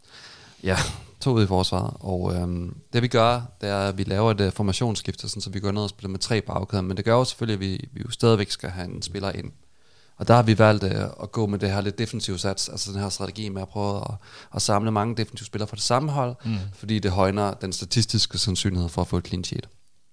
[0.63, 0.77] Ja,
[1.21, 1.93] to ud i forsvaret.
[1.99, 5.49] Og øhm, det vi gør, det er, at vi laver et uh, formationsskifte, sådan, så
[5.49, 6.81] vi går ned og spiller med tre bagkæder.
[6.81, 9.51] Men det gør jo selvfølgelig, at vi, vi jo stadigvæk skal have en spiller ind.
[10.17, 10.89] Og der har vi valgt uh,
[11.23, 13.97] at gå med det her lidt defensive sats, altså den her strategi med at prøve
[13.97, 14.12] at,
[14.56, 16.58] at samle mange defensive spillere fra det samme hold, Mm.
[16.73, 19.69] fordi det højner den statistiske sandsynlighed for at få et clean sheet.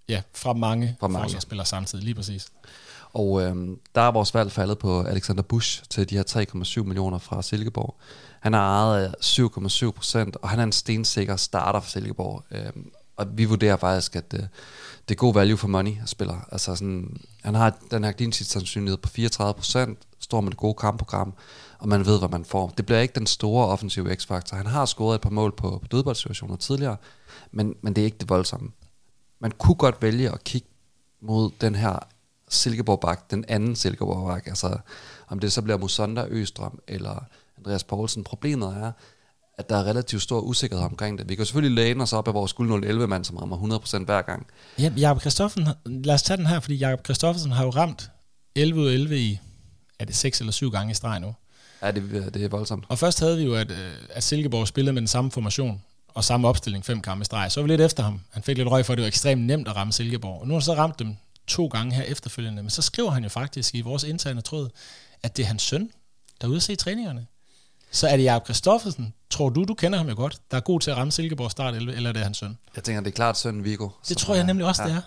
[0.09, 1.25] Ja, fra mange, Fra mange.
[1.25, 2.47] forsvarsspillere samtidig, lige præcis.
[3.13, 6.45] Og øhm, der er vores valg faldet på Alexander Busch til de her
[6.81, 7.97] 3,7 millioner fra Silkeborg.
[8.41, 12.45] Han har ejet af 7,7 procent, og han er en stensikker starter for Silkeborg.
[12.51, 14.49] Øhm, og vi vurderer faktisk, at det,
[15.09, 16.49] det er god value for money spiller.
[16.53, 20.75] Altså sådan, han har den her clean sandsynlighed på 34 procent, står med det gode
[20.75, 21.35] kampprogram,
[21.79, 22.73] og man ved, hvad man får.
[22.77, 24.57] Det bliver ikke den store offensive x-faktor.
[24.57, 26.97] Han har scoret et par mål på, på dødboldsituationer tidligere,
[27.51, 28.71] men, men det er ikke det voldsomme.
[29.41, 30.69] Man kunne godt vælge at kigge
[31.21, 31.99] mod den her
[32.49, 34.79] Silkeborg-bak, den anden Silkeborg-bak, altså
[35.29, 37.25] om det så bliver Musonda, Østrøm eller
[37.59, 38.25] Andreas Poulsen.
[38.25, 38.93] Problemet er,
[39.59, 41.29] at der er relativt stor usikkerhed omkring det.
[41.29, 44.23] Vi kan selvfølgelig læne os op af vores guld 11 mand, som rammer 100% hver
[44.23, 44.47] gang.
[44.79, 48.11] Ja, Jakob Kristoffersen, lad os tage den her, fordi Jakob Kristoffersen har jo ramt
[48.55, 49.39] 11 ud af 11 i,
[49.99, 51.35] er det 6 eller 7 gange i streg nu.
[51.83, 52.85] Ja, det, det er voldsomt.
[52.89, 56.25] Og først havde vi jo, at, øh, at Silkeborg spillede med den samme formation og
[56.25, 57.53] samme opstilling fem kampe i streg.
[57.53, 58.21] Så var vi lidt efter ham.
[58.31, 60.41] Han fik lidt røg for, at det var ekstremt nemt at ramme Silkeborg.
[60.41, 62.63] Og nu har han så ramt dem to gange her efterfølgende.
[62.63, 64.69] Men så skriver han jo faktisk i vores interne tråd,
[65.23, 65.91] at det er hans søn,
[66.41, 67.27] der er ude at se træningerne.
[67.93, 70.81] Så er det Jakob Kristoffersen, tror du, du kender ham jo godt, der er god
[70.81, 72.59] til at ramme Silkeborg start 11, eller er det hans søn?
[72.77, 73.89] Jeg tænker, det er klart søn Viggo.
[74.09, 74.89] Det tror jeg er- nemlig også, ja.
[74.89, 75.01] det er.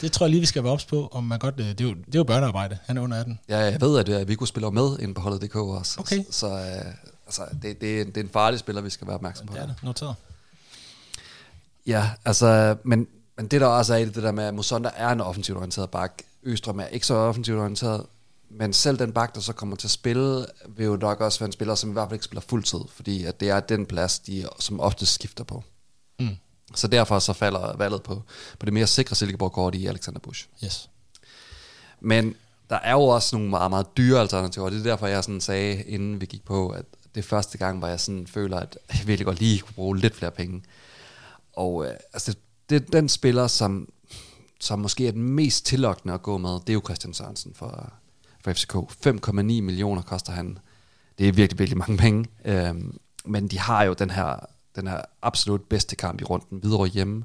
[0.00, 1.54] Det tror jeg lige, vi skal være ops på, om man godt...
[1.60, 2.78] øh, Det er jo, det er jo børnearbejde.
[2.86, 3.38] Han er under 18.
[3.48, 6.00] Ja, jeg ved, at uh, Viggo spiller med ind på holdet.dk også.
[6.00, 6.24] Okay.
[6.30, 6.54] Så uh,
[7.26, 9.54] altså, det, det, er, det er en farlig spiller, vi skal være opmærksom på.
[9.54, 10.14] Det er det, noteret.
[11.86, 14.90] Ja, altså, men, men det der også er i det, det der med, at Musonda
[14.96, 16.12] er en offensivt orienteret bak.
[16.42, 18.06] Østrøm er ikke så offensivt orienteret.
[18.50, 21.46] Men selv den bak, der så kommer til at spille, vil jo nok også være
[21.46, 24.18] en spiller, som i hvert fald ikke spiller fuldtid, fordi at det er den plads,
[24.18, 25.64] de som oftest skifter på.
[26.20, 26.36] Mm.
[26.74, 28.22] Så derfor så falder valget på,
[28.58, 30.48] på det mere sikre Silkeborg-kort i Alexander Busch.
[30.64, 30.90] Yes.
[32.00, 32.34] Men
[32.70, 35.40] der er jo også nogle meget, meget dyre alternativer, og det er derfor, jeg sådan
[35.40, 36.84] sagde, inden vi gik på, at
[37.14, 39.98] det er første gang, hvor jeg sådan føler, at jeg virkelig godt lige kunne bruge
[39.98, 40.62] lidt flere penge.
[41.52, 42.38] Og øh, altså, det,
[42.70, 43.88] det, den spiller, som,
[44.60, 47.92] som måske er den mest tillokkende at gå med, det er jo Christian Sørensen for,
[48.48, 48.74] for FCK.
[49.06, 50.58] 5,9 millioner koster han.
[51.18, 52.26] Det er virkelig, virkelig mange penge.
[52.44, 54.36] Øhm, men de har jo den her,
[54.76, 57.24] den her absolut bedste kamp i runden, videre hjemme.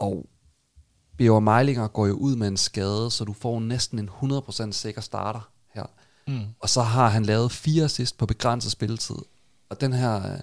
[0.00, 0.26] Og
[1.18, 5.00] Bjørn Meilinger går jo ud med en skade, så du får næsten en 100% sikker
[5.00, 5.84] starter her.
[6.26, 6.40] Mm.
[6.60, 9.16] Og så har han lavet fire assist på begrænset spilletid.
[9.70, 10.38] Og den her, øh,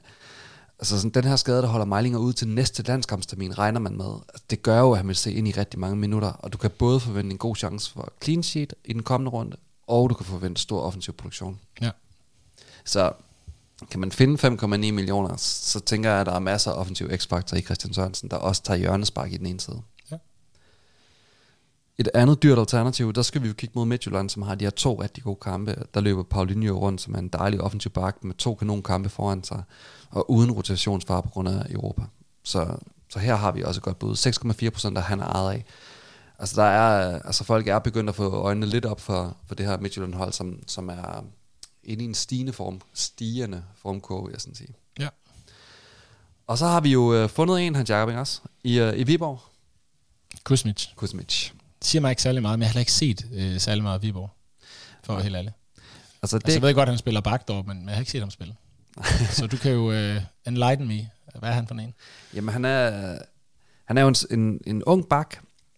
[0.80, 4.14] altså sådan, den her skade, der holder Meilinger ud til næste landskampstermin, regner man med.
[4.30, 6.58] Altså, Det gør jo, at han vil se ind i rigtig mange minutter, og du
[6.58, 10.16] kan både forvente en god chance for clean sheet i den kommende runde, og du
[10.16, 11.60] kan forvente stor offensiv produktion.
[11.82, 11.92] Ja.
[12.86, 13.12] Så
[13.92, 17.58] kan man finde 5,9 millioner, så tænker jeg, at der er masser af offensiv x-faktor
[17.58, 19.82] i Christian Sørensen, der også tager hjørnespark i den ene side.
[20.12, 20.18] Ja.
[21.98, 24.70] Et andet dyrt alternativ, der skal vi jo kigge mod Midtjylland, som har de her
[24.70, 25.84] to rigtig gode kampe.
[25.94, 29.64] Der løber Paulinho rundt, som er en dejlig offensiv bak med to kanonkampe foran sig,
[30.10, 32.02] og uden rotationsfare på grund af Europa.
[32.44, 32.78] Så,
[33.10, 34.16] så her har vi også et godt bud.
[34.66, 35.66] 6,4 procent, der han ejet af.
[36.40, 39.66] Altså, der er, altså folk er begyndt at få øjnene lidt op for, for det
[39.66, 41.24] her Midtjylland-hold, som, som er
[41.84, 44.74] inde i en stigende form, stigende formkurve, vil jeg sådan sige.
[45.00, 45.08] Ja.
[46.48, 48.42] Og så har vi jo øh, fundet en, Hans Jacob, også?
[48.64, 49.42] I, øh, i Viborg.
[50.44, 50.88] Kuzmic.
[50.96, 51.52] Kuzmic.
[51.80, 53.96] Det siger mig ikke særlig meget, men jeg har heller ikke set øh, særlig meget
[53.96, 54.30] af Viborg.
[55.04, 55.54] For at være helt ærlig.
[56.22, 58.22] Altså, det, Altså, jeg ved godt, at han spiller backdoor, men jeg har ikke set
[58.22, 58.56] ham spille.
[59.38, 61.10] så du kan jo øh, enlighten me.
[61.40, 61.94] Hvad er han for en?
[62.34, 63.18] Jamen, han er,
[63.86, 65.38] han er jo en, en, en ung bak,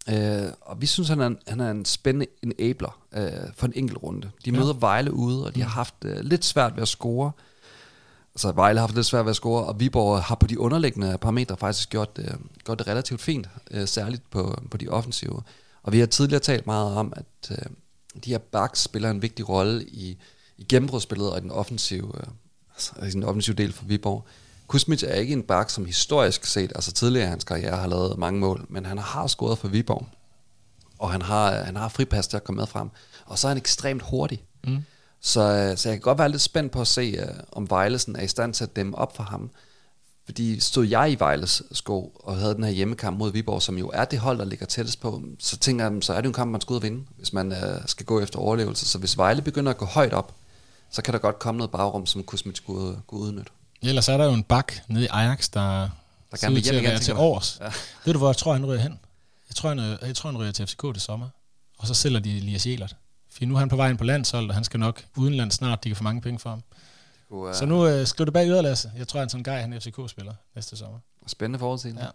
[0.09, 3.73] øh, og vi synes, han er en, han er en spændende enabler øh, for en
[3.75, 4.29] enkelt runde.
[4.45, 4.59] De Ja.
[4.59, 7.31] møder Vejle ude, og de har haft øh, lidt svært ved at score.
[8.35, 11.17] Altså, Vejle har haft lidt svært ved at score, og Viborg har på de underliggende
[11.21, 12.33] parametre faktisk gjort, øh,
[12.65, 15.41] gjort det relativt fint, øh, særligt på, på de offensive.
[15.83, 17.57] Og vi har tidligere talt meget om, at øh,
[18.25, 20.17] de her backs spiller en vigtig rolle i,
[20.57, 22.23] i gennembrudsspillet og i den offensive, øh,
[22.73, 24.25] altså, i den offensive del for Viborg.
[24.69, 28.17] Kusmic er ikke en bak, som historisk set, altså tidligere i hans karriere, har lavet
[28.17, 30.07] mange mål, men han har scoret for Viborg,
[30.99, 32.89] og han har, han har fripas til at komme med frem.
[33.25, 34.43] Og så er han ekstremt hurtig.
[34.63, 34.77] Mm.
[35.21, 38.15] Så, øh, så jeg kan godt være lidt spændt på at se, uh, om Vejlesen
[38.15, 39.49] er i stand til at dæmme op for ham.
[40.25, 43.91] Fordi stod jeg i Vejles sko og havde den her hjemmekamp mod Viborg, som jo
[43.93, 46.51] er det hold, der ligger tættest på, så tænker jeg, så er det en kamp,
[46.51, 48.85] man skal ud og vinde, hvis man øh, skal gå efter overlevelse.
[48.85, 50.35] Så hvis Vejle begynder at gå højt op,
[50.91, 53.51] så kan der godt komme noget bagrum, som Kusmit skulle, kunne udnytte.
[53.81, 55.89] Ellers er der jo en bak nede i Ajax, der,
[56.31, 57.57] der kan vil hjem igen, til års.
[57.61, 57.71] Ja.
[58.05, 58.99] Ved du, hvor jeg tror, han ryger hen?
[59.49, 61.29] Jeg tror, han, jeg tror, han ryger til FCK til sommer.
[61.77, 62.95] Og så sælger de Elias Jelert.
[63.31, 65.83] For nu er han på vej ind på landshold, og han skal nok udenlands snart,
[65.83, 66.63] de kan få mange penge for ham.
[67.29, 68.91] Uh, så nu øh, skriv det bag yderlasse.
[68.97, 70.99] Jeg tror, han en guy, han er FCK-spiller næste sommer.
[71.27, 72.03] Spændende forudsigelse.
[72.03, 72.09] Ja.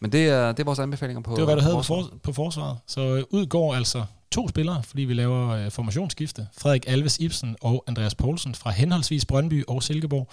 [0.00, 2.18] Men det er, det er vores anbefalinger på Det var, hvad du havde på, for,
[2.22, 2.78] på forsvaret.
[2.86, 6.48] Så øh, ud går altså to spillere, fordi vi laver øh, formationsskifte.
[6.58, 10.28] Frederik Alves Ibsen og Andreas Poulsen fra henholdsvis Brøndby og Silkeborg.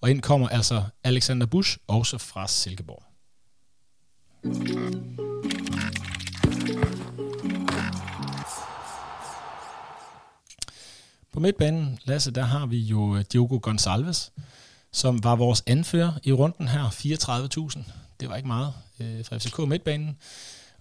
[0.00, 3.02] Og ind kommer altså Alexander Busch, også fra Silkeborg.
[11.32, 14.30] På midtbanen, Lasse, der har vi jo øh, Diogo Gonçalves,
[14.92, 17.92] som var vores anfører i runden her, 34.000.
[18.20, 20.16] Det var ikke meget øh, fra FCK midtbanen.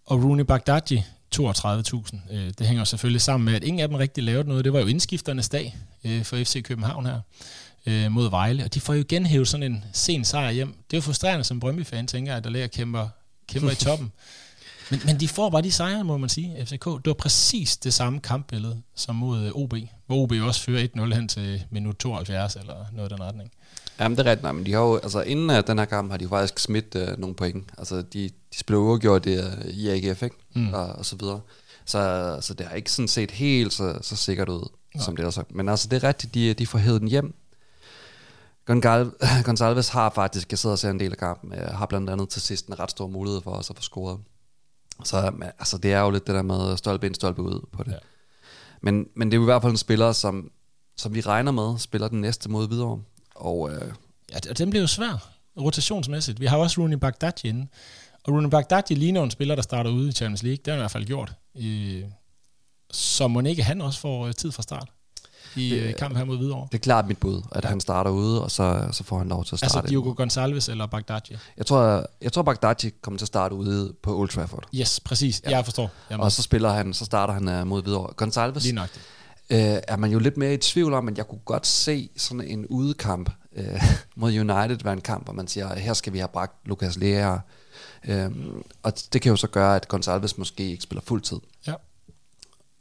[0.05, 1.03] Og Rooney Bagdadi,
[1.39, 2.33] 32.000.
[2.33, 4.65] Øh, det hænger selvfølgelig sammen med, at ingen af dem rigtig lavede noget.
[4.65, 7.19] Det var jo indskifternes dag øh, for FC København her
[7.85, 10.67] øh, mod Vejle, og de får jo genhævet sådan en sen sejr hjem.
[10.67, 13.07] Det er jo frustrerende som Brøndby-fan, tænker jeg, der og kæmper,
[13.47, 14.11] kæmper i toppen.
[14.91, 16.85] Men, men de får bare de sejre, må man sige, FCK.
[16.85, 19.73] Det var præcis det samme kampbillede som mod OB,
[20.05, 23.51] hvor OB også fører 1-0 hen til minut 72 eller noget af den retning.
[23.99, 26.17] Jamen det er rigtigt, men de har jo, altså inden af den her kamp har
[26.17, 27.69] de faktisk smidt uh, nogle point.
[27.77, 30.35] Altså de, de spiller uafgjort det uh, i AGF, ikke?
[30.55, 30.73] Mm.
[30.73, 31.41] Og, og, så videre.
[31.85, 35.03] Så, så det har ikke sådan set helt så, så sikkert ud, Nej.
[35.03, 35.55] som det er sagt.
[35.55, 37.33] Men altså det er rigtigt, de, de får hævet den hjem.
[39.43, 42.29] Gonzalves har faktisk, jeg sidder og ser en del af kampen, uh, har blandt andet
[42.29, 44.19] til sidst en ret stor mulighed for os at få scoret.
[45.03, 47.91] Så altså, det er jo lidt det der med stolpe ind, stolpe ud på det.
[47.91, 47.97] Ja.
[48.81, 50.51] Men, men det er jo i hvert fald en spiller, som,
[50.97, 53.01] som vi regner med, spiller den næste mod videre.
[53.35, 53.91] Og, øh,
[54.33, 56.39] ja, den bliver jo svær, rotationsmæssigt.
[56.39, 57.67] Vi har også Rooney Bagdadi inde.
[58.23, 60.57] Og Rooney Bagdadi ligner en spiller, der starter ude i Champions League.
[60.57, 61.33] Det har han i hvert fald gjort.
[61.55, 62.03] I,
[62.91, 64.89] så må ikke han også få tid fra start
[65.55, 66.67] i det, øh, kampen her mod Hvidovre?
[66.71, 69.45] Det er klart mit bud, at han starter ude, og så, så får han lov
[69.45, 69.77] til at starte.
[69.77, 71.37] Altså Diogo Gonçalves eller Bagdadi?
[71.57, 74.63] Jeg tror, jeg tror Bagdadi kommer til at starte ude på Old Trafford.
[74.75, 75.41] Yes, præcis.
[75.45, 75.49] Ja.
[75.49, 75.91] Jeg forstår.
[76.11, 76.23] Jamen.
[76.23, 78.25] Og så spiller han, så starter han uh, mod Hvidovre.
[78.25, 78.89] Gonçalves Lige nok.
[79.49, 82.47] Øh, er man jo lidt mere i tvivl om, men jeg kunne godt se sådan
[82.47, 83.83] en udekamp øh,
[84.15, 87.37] mod United være en kamp, hvor man siger, her skal vi have bragt Lucas Lea.
[88.03, 88.31] Øh,
[88.83, 91.37] og det kan jo så gøre, at Gonçalves måske ikke spiller fuld tid.
[91.67, 91.73] Ja.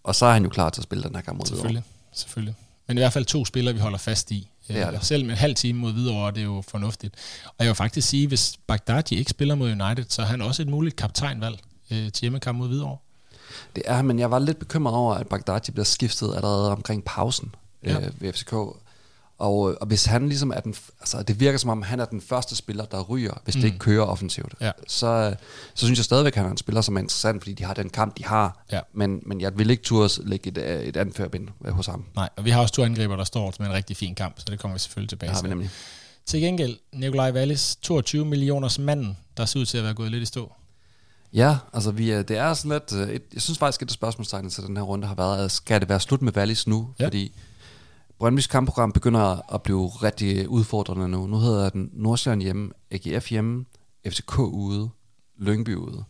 [0.04, 2.54] Og så er han jo klar til at spille den her kamp mod Selvfølgelig, selvfølgelig.
[2.86, 4.50] Men i hvert fald to spillere, vi holder fast i.
[4.68, 5.04] Det er det.
[5.04, 7.14] Selv med en halv time mod Hvidovre, det er jo fornuftigt.
[7.46, 10.62] Og jeg vil faktisk sige, hvis Bagdadi ikke spiller mod United, så er han også
[10.62, 11.58] et muligt kaptajnvalg
[11.90, 12.96] øh, til hjemmekamp mod Hvidovre.
[13.76, 17.54] Det er men jeg var lidt bekymret over, at Bagdadi bliver skiftet allerede omkring pausen
[17.84, 18.00] ja.
[18.00, 18.52] øh, ved FCK.
[19.38, 22.20] Og, og hvis han ligesom er den, altså det virker som om han er den
[22.20, 23.60] første spiller, der ryger, hvis mm.
[23.60, 24.70] det ikke kører offensivt, ja.
[24.88, 25.34] så,
[25.74, 27.74] så synes jeg stadigvæk, at han er en spiller, som er interessant, fordi de har
[27.74, 28.64] den kamp, de har.
[28.72, 28.80] Ja.
[28.92, 32.04] Men, men jeg vil ikke turde lægge et, et anførbind hos ham.
[32.16, 34.44] Nej, og vi har også to angriber, der står med en rigtig fin kamp, så
[34.50, 35.34] det kommer vi selvfølgelig tilbage til.
[35.34, 35.70] Har vi nemlig.
[36.26, 40.22] Til gengæld, Nikolaj Wallis, 22 millioners manden, der ser ud til at være gået lidt
[40.22, 40.52] i stå.
[41.34, 44.50] Ja, altså vi, det er sådan lidt, øh, et, jeg synes faktisk, at det spørgsmålstegn
[44.50, 46.88] til den her runde har været, at skal det være slut med Wallis nu?
[46.98, 47.04] Ja.
[47.04, 47.32] Fordi
[48.22, 51.26] Brøndby's kampprogram begynder at blive rigtig udfordrende nu.
[51.26, 53.64] Nu hedder den Nordsjælland hjemme, AGF hjemme,
[54.08, 54.90] FCK ude,
[55.38, 56.04] Lyngby ude.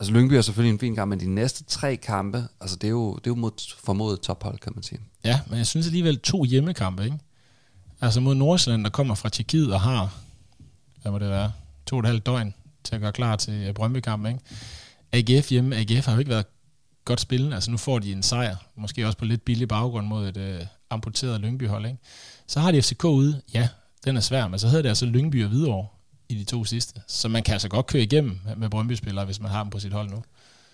[0.00, 2.90] Altså Lyngby er selvfølgelig en fin kamp, men de næste tre kampe, altså det er
[2.90, 5.00] jo, det er jo mod formodet tophold, kan man sige.
[5.24, 7.18] Ja, men jeg synes alligevel to hjemmekampe, ikke?
[8.00, 10.14] Altså mod Nordsjælland, der kommer fra Tjekkiet og har,
[11.02, 11.52] hvad må det være,
[11.86, 14.44] to og et halvt døgn til at gøre klar til Brøndby-kampen, ikke?
[15.12, 16.46] AGF hjemme, AGF har jo ikke været
[17.04, 17.54] godt spillende.
[17.54, 20.60] Altså nu får de en sejr, måske også på lidt billig baggrund mod et øh,
[20.90, 21.86] amputeret Lyngby-hold.
[21.86, 21.98] Ikke?
[22.46, 23.42] Så har de FCK ude.
[23.54, 23.68] Ja,
[24.04, 25.86] den er svær, men så hedder det altså Lyngby og Hvidovre
[26.28, 27.00] i de to sidste.
[27.06, 29.92] Så man kan altså godt køre igennem med Brøndby-spillere, hvis man har dem på sit
[29.92, 30.22] hold nu.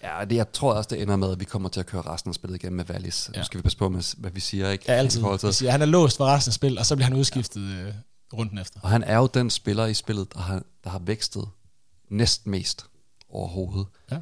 [0.03, 2.29] Ja, det, jeg tror også, det ender med, at vi kommer til at køre resten
[2.29, 3.31] af spillet igennem med Wallis.
[3.35, 3.39] Ja.
[3.39, 4.85] Nu skal vi passe på med, hvad vi siger, ikke?
[4.89, 5.23] Ja, altid.
[5.43, 7.83] Vi siger, han er låst for resten af spillet, og så bliver han udskiftet ja.
[7.83, 7.95] øh,
[8.33, 8.81] runden efter.
[8.83, 11.49] Og han er jo den spiller i spillet, der har, der har vækstet
[12.09, 12.87] næst mest
[13.29, 13.87] overhovedet.
[14.11, 14.19] Ja.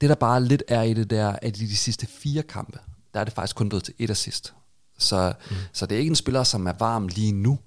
[0.00, 2.78] Det, der bare lidt er i det der, at i de sidste fire kampe,
[3.14, 4.54] der er det faktisk kun blevet til et assist.
[4.98, 5.56] Så, mm.
[5.72, 7.58] så det er ikke en spiller, som er varm lige nu.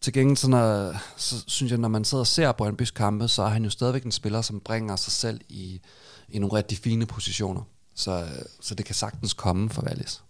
[0.00, 3.42] Til gengæld, så, når, så synes jeg, når man sidder og ser Brøndby's kampe, så
[3.42, 5.80] er han jo stadigvæk en spiller, som bringer sig selv i,
[6.28, 7.62] i nogle rigtig fine positioner.
[7.94, 8.28] Så,
[8.60, 10.22] så det kan sagtens komme for Wallis.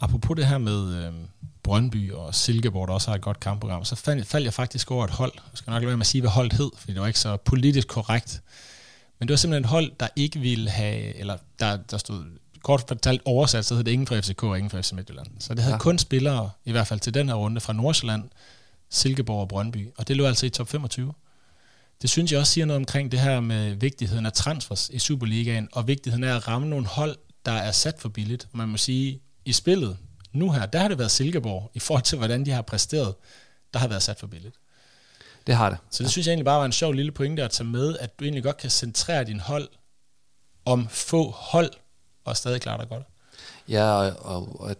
[0.00, 1.12] Apropos det her med øh,
[1.68, 5.04] Brøndby og Silkeborg, der også har et godt kampprogram, så faldt, faldt jeg faktisk over
[5.04, 5.32] et hold.
[5.34, 7.18] Jeg skal nok lade være med at sige, hvad holdet hed, fordi det var ikke
[7.18, 8.42] så politisk korrekt.
[9.18, 12.24] Men det var simpelthen et hold, der ikke ville have, eller der, der stod
[12.62, 15.26] kort fortalt oversat, så hed det ingen fra FCK og ingen fra FC Midtjylland.
[15.38, 15.78] Så det havde ja.
[15.78, 18.22] kun spillere, i hvert fald til den her runde, fra Nordsjælland,
[18.90, 21.12] Silkeborg og Brøndby, og det lå altså i top 25.
[22.02, 25.68] Det synes jeg også siger noget omkring det her med vigtigheden af transfers i Superligaen,
[25.72, 28.48] og vigtigheden af at ramme nogle hold, der er sat for billigt.
[28.52, 29.96] Man må sige, i spillet
[30.38, 33.14] nu her, der har det været Silkeborg, i forhold til hvordan de har præsteret,
[33.72, 34.54] der har været sat for billigt.
[35.46, 35.78] Det har det.
[35.90, 38.18] Så det synes jeg egentlig bare var en sjov lille pointe at tage med, at
[38.18, 39.68] du egentlig godt kan centrere din hold
[40.64, 41.70] om få hold,
[42.24, 43.02] og stadig klare dig godt.
[43.68, 44.76] Ja, og, og, og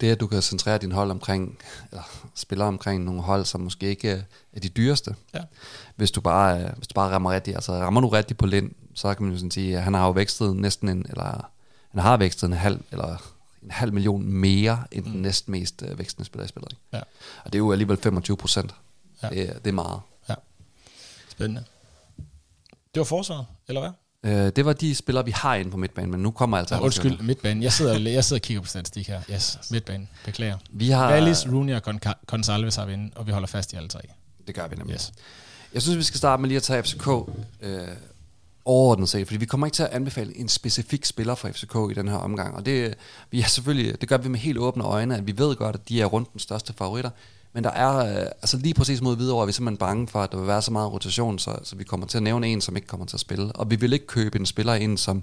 [0.00, 1.58] det, at du kan centrere din hold omkring,
[1.90, 2.02] eller
[2.34, 5.14] spiller omkring nogle hold, som måske ikke er de dyreste.
[5.34, 5.40] Ja.
[5.96, 9.14] Hvis du bare, hvis du bare rammer rigtigt, altså rammer du rigtigt på Lind, så
[9.14, 11.50] kan man jo sådan sige, at han har jo vækstet næsten en, eller
[11.90, 13.16] han har vækstet en halv, eller
[13.62, 15.12] en halv million mere end mm.
[15.12, 16.76] den næstmest øh, vækstende spiller i spillet.
[16.92, 16.98] Ja.
[17.44, 18.74] Og det er jo alligevel 25 procent.
[19.22, 19.28] Ja.
[19.28, 20.00] Det, er- det er meget.
[20.28, 20.34] Ja.
[21.28, 21.64] Spændende.
[22.94, 23.90] Det var forsvaret, eller hvad?
[24.32, 26.74] Øh, det var de spillere, vi har inde på midtbanen, men nu kommer altså...
[26.74, 27.62] Ja, undskyld, midtbanen.
[27.62, 29.22] Jeg sidder, jeg sidder og kigger på statistik her.
[29.30, 30.08] Yes, midtbanen.
[30.24, 30.58] Beklager.
[30.70, 31.10] Vi har...
[31.12, 31.82] Wallis, Rooney og
[32.26, 34.00] Gonsalves har vi inde, og vi holder fast i alle tre.
[34.46, 34.94] Det gør vi nemlig.
[34.94, 35.12] Yes.
[35.74, 37.08] Jeg synes, vi skal starte med lige at tage FCK
[37.60, 37.88] øh,
[38.70, 41.94] overordnet set, fordi vi kommer ikke til at anbefale en specifik spiller fra FCK i
[41.94, 42.94] den her omgang, og det,
[43.30, 45.88] vi er selvfølgelig, det gør vi med helt åbne øjne, at vi ved godt, at
[45.88, 47.10] de er rundt den største favoritter,
[47.52, 50.32] men der er, øh, altså lige præcis mod Hvidovre, er vi simpelthen bange for, at
[50.32, 52.76] der vil være så meget rotation, så, så vi kommer til at nævne en, som
[52.76, 55.22] ikke kommer til at spille, og vi vil ikke købe en spiller ind som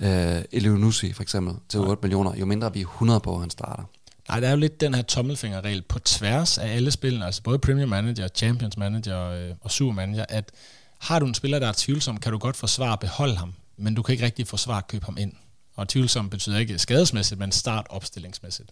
[0.00, 3.50] øh, Elionussi for eksempel til 8 millioner, jo mindre vi er 100 på, at han
[3.50, 3.82] starter.
[4.28, 7.58] Nej, der er jo lidt den her tommelfingerregel på tværs af alle spillene, altså både
[7.58, 10.50] Premier Manager, Champions Manager øh, og Super Manager, at
[10.98, 13.94] har du en spiller, der er tvivlsom, kan du godt forsvare at beholde ham, men
[13.94, 15.32] du kan ikke rigtig forsvare at købe ham ind.
[15.76, 18.70] Og tvivlsom betyder ikke skadesmæssigt, men start opstillingsmæssigt.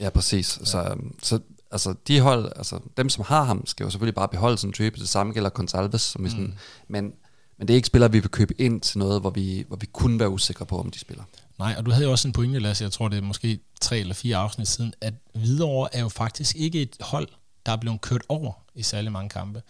[0.00, 0.58] Ja, præcis.
[0.60, 0.64] Ja.
[0.64, 1.40] Så, så
[1.70, 4.72] altså, de hold, altså, dem som har ham, skal jo selvfølgelig bare beholde sådan en
[4.72, 5.00] type.
[5.00, 6.30] Det samme gælder Gonsalves, som mm.
[6.30, 7.12] sådan, men,
[7.58, 9.86] men det er ikke spillere, vi vil købe ind til noget, hvor vi, hvor vi
[9.86, 11.24] kunne være usikre på, om de spiller.
[11.58, 13.98] Nej, og du havde jo også en pointe, Lasse, jeg tror det er måske tre
[13.98, 17.28] eller fire afsnit siden, at Hvidovre er jo faktisk ikke et hold,
[17.66, 19.62] der er blevet kørt over i særlig mange kampe.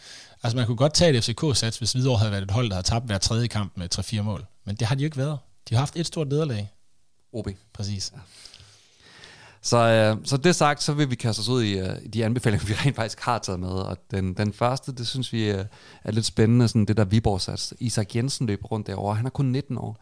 [0.46, 2.87] Altså man kunne godt tage et FCK-sats, hvis Hvidovre havde været et hold, der havde
[2.87, 4.46] tabt hver tredje kamp med 3-4 mål.
[4.64, 5.38] Men det har de jo ikke været.
[5.68, 6.72] De har haft et stort nederlag.
[7.32, 7.48] OB.
[7.72, 8.12] Præcis.
[8.14, 8.20] Ja.
[9.62, 12.66] Så, øh, så det sagt, så vil vi kaste os ud i, øh, de anbefalinger,
[12.68, 13.68] vi rent faktisk har taget med.
[13.68, 15.64] Og den, den første, det synes vi øh,
[16.04, 17.74] er lidt spændende, sådan det der Viborg sats.
[17.80, 19.14] Isak Jensen løber rundt derovre.
[19.14, 19.96] Han er kun 19 år.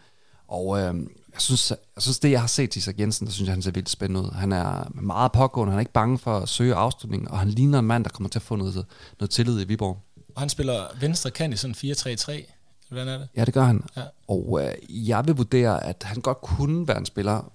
[0.49, 0.95] Og øh,
[1.33, 3.63] jeg, synes, jeg synes, det jeg har set til Isak Jensen, der synes jeg, han
[3.63, 4.31] ser vildt spændende ud.
[4.33, 7.79] Han er meget pågående, han er ikke bange for at søge afslutning, og han ligner
[7.79, 8.87] en mand, der kommer til at få noget,
[9.21, 9.99] noget tillid i Viborg.
[10.35, 12.53] Og han spiller venstre kant i sådan 4-3-3.
[12.89, 13.29] Hvordan er det?
[13.37, 13.85] Ja, det gør han.
[13.97, 14.03] Ja.
[14.29, 17.53] Og øh, jeg vil vurdere, at han godt kunne være en spiller,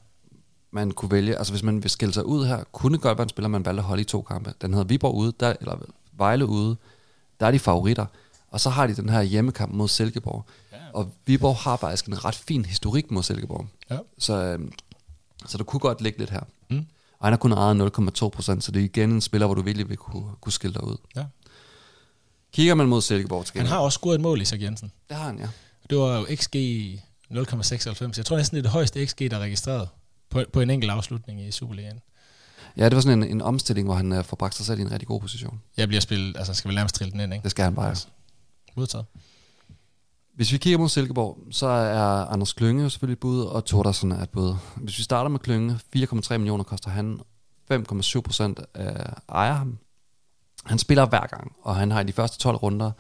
[0.72, 1.38] man kunne vælge.
[1.38, 3.80] Altså hvis man vil skille sig ud her, kunne godt være en spiller, man valgte
[3.80, 4.54] at holde i to kampe.
[4.62, 5.78] Den hedder Viborg ude, der, eller
[6.14, 6.76] Vejle ude.
[7.40, 8.06] Der er de favoritter.
[8.52, 10.46] Og så har de den her hjemmekamp mod Silkeborg.
[10.72, 10.78] Ja.
[10.94, 13.68] Og Viborg har faktisk en ret fin historik mod Silkeborg.
[13.90, 13.98] Ja.
[14.18, 14.60] Så, øh,
[15.46, 16.42] så der kunne godt ligge lidt her.
[16.70, 16.86] Mm.
[17.20, 19.62] Og han har kun ejet 0,2 procent, så det er igen en spiller, hvor du
[19.62, 20.98] virkelig vil kunne, kunne skille dig ud.
[21.16, 21.26] Ja.
[22.54, 24.92] Kigger man mod Silkeborg til Han har også scoret et mål, Isak Jensen.
[25.10, 25.48] Det har han, ja.
[25.90, 26.56] Det var jo XG
[27.32, 28.18] 0,96.
[28.18, 29.90] Jeg tror næsten, det er det højeste XG, der er registreret
[30.30, 32.00] på, på en enkelt afslutning i Superligaen.
[32.78, 34.82] Ja, det var sådan en, en omstilling, hvor han uh, får bragt sig selv i
[34.82, 35.62] en rigtig god position.
[35.78, 37.44] Jeg bliver spillet, altså skal vi nærmest trille den ind, ikke?
[37.44, 37.96] Det skal han bare.
[38.76, 39.06] Modtaget.
[40.36, 44.30] Hvis vi kigger mod Silkeborg, så er Anders Klynge selvfølgelig bud, og Tordersen er et
[44.30, 44.56] bud.
[44.76, 47.20] Hvis vi starter med Klynge, 4,3 millioner koster han,
[47.72, 48.60] 5,7 procent
[49.30, 49.78] ejer ham.
[50.66, 52.92] Han spiller hver gang, og han har i de første 12 runder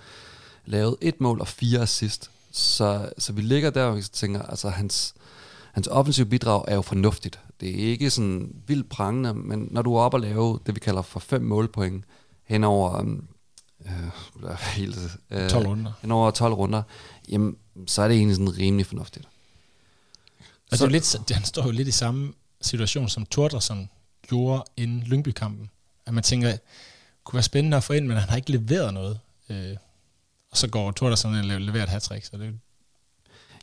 [0.65, 2.31] lavet et mål og fire assist.
[2.51, 5.13] Så, så vi ligger der, og vi tænker, altså hans,
[5.73, 7.39] hans offensive bidrag er jo fornuftigt.
[7.59, 10.79] Det er ikke sådan vildt prangende, men når du er oppe og lave det, vi
[10.79, 12.05] kalder for fem målpoint
[12.43, 13.15] hen over,
[13.85, 14.97] øh, helt,
[15.29, 15.91] øh, 12 runder.
[16.01, 16.83] hen over 12 runder,
[17.29, 19.27] jamen, så er det egentlig sådan rimelig fornuftigt.
[20.71, 23.89] Og det er lidt, han står jo lidt i samme situation, som Tordersen
[24.27, 25.69] gjorde inden Lyngby-kampen.
[26.05, 26.57] At man tænker,
[27.29, 29.19] kunne være spændende at få ind, men han har ikke leveret noget.
[29.49, 29.75] Øh,
[30.51, 32.59] og så går Tordersen ind og leverer et hat så det,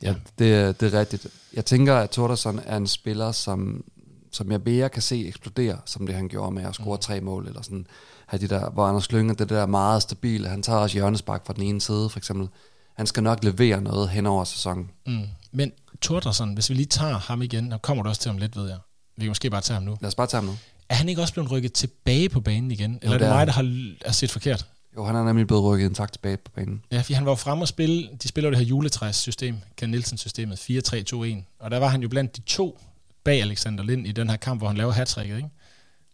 [0.02, 1.26] Ja, det, det er rigtigt.
[1.52, 3.84] Jeg tænker, at Tordersson er en spiller, som,
[4.32, 7.00] som jeg mere kan se eksplodere, som det han gjorde med at score mm.
[7.00, 7.86] tre mål, eller sådan,
[8.26, 11.52] have de der, hvor Anders Klynge, det der meget stabile, han tager også hjørnespark fra
[11.52, 12.48] den ene side, for eksempel.
[12.94, 14.90] Han skal nok levere noget hen over sæsonen.
[15.06, 15.22] mm.
[15.52, 18.56] Men Tordersen, hvis vi lige tager ham igen, og kommer du også til ham lidt,
[18.56, 18.78] ved jeg.
[19.16, 19.96] Vi kan måske bare tage ham nu.
[20.00, 20.56] Lad os bare tage ham nu.
[20.88, 22.98] Er han ikke også blevet rykket tilbage på banen igen?
[23.02, 24.66] Eller Jo, er det det mig, der har er set forkert?
[24.96, 26.82] Jo, han er nemlig blevet rykket en tak tilbage på banen.
[26.92, 29.90] Ja, fordi han var jo fremme og spille, de spiller jo det her juletræs-system, Ken
[29.90, 31.56] Nielsen-systemet, 4-3-2-1.
[31.58, 32.80] Og der var han jo blandt de to
[33.24, 35.48] bag Alexander Lind i den her kamp, hvor han laver hat ikke?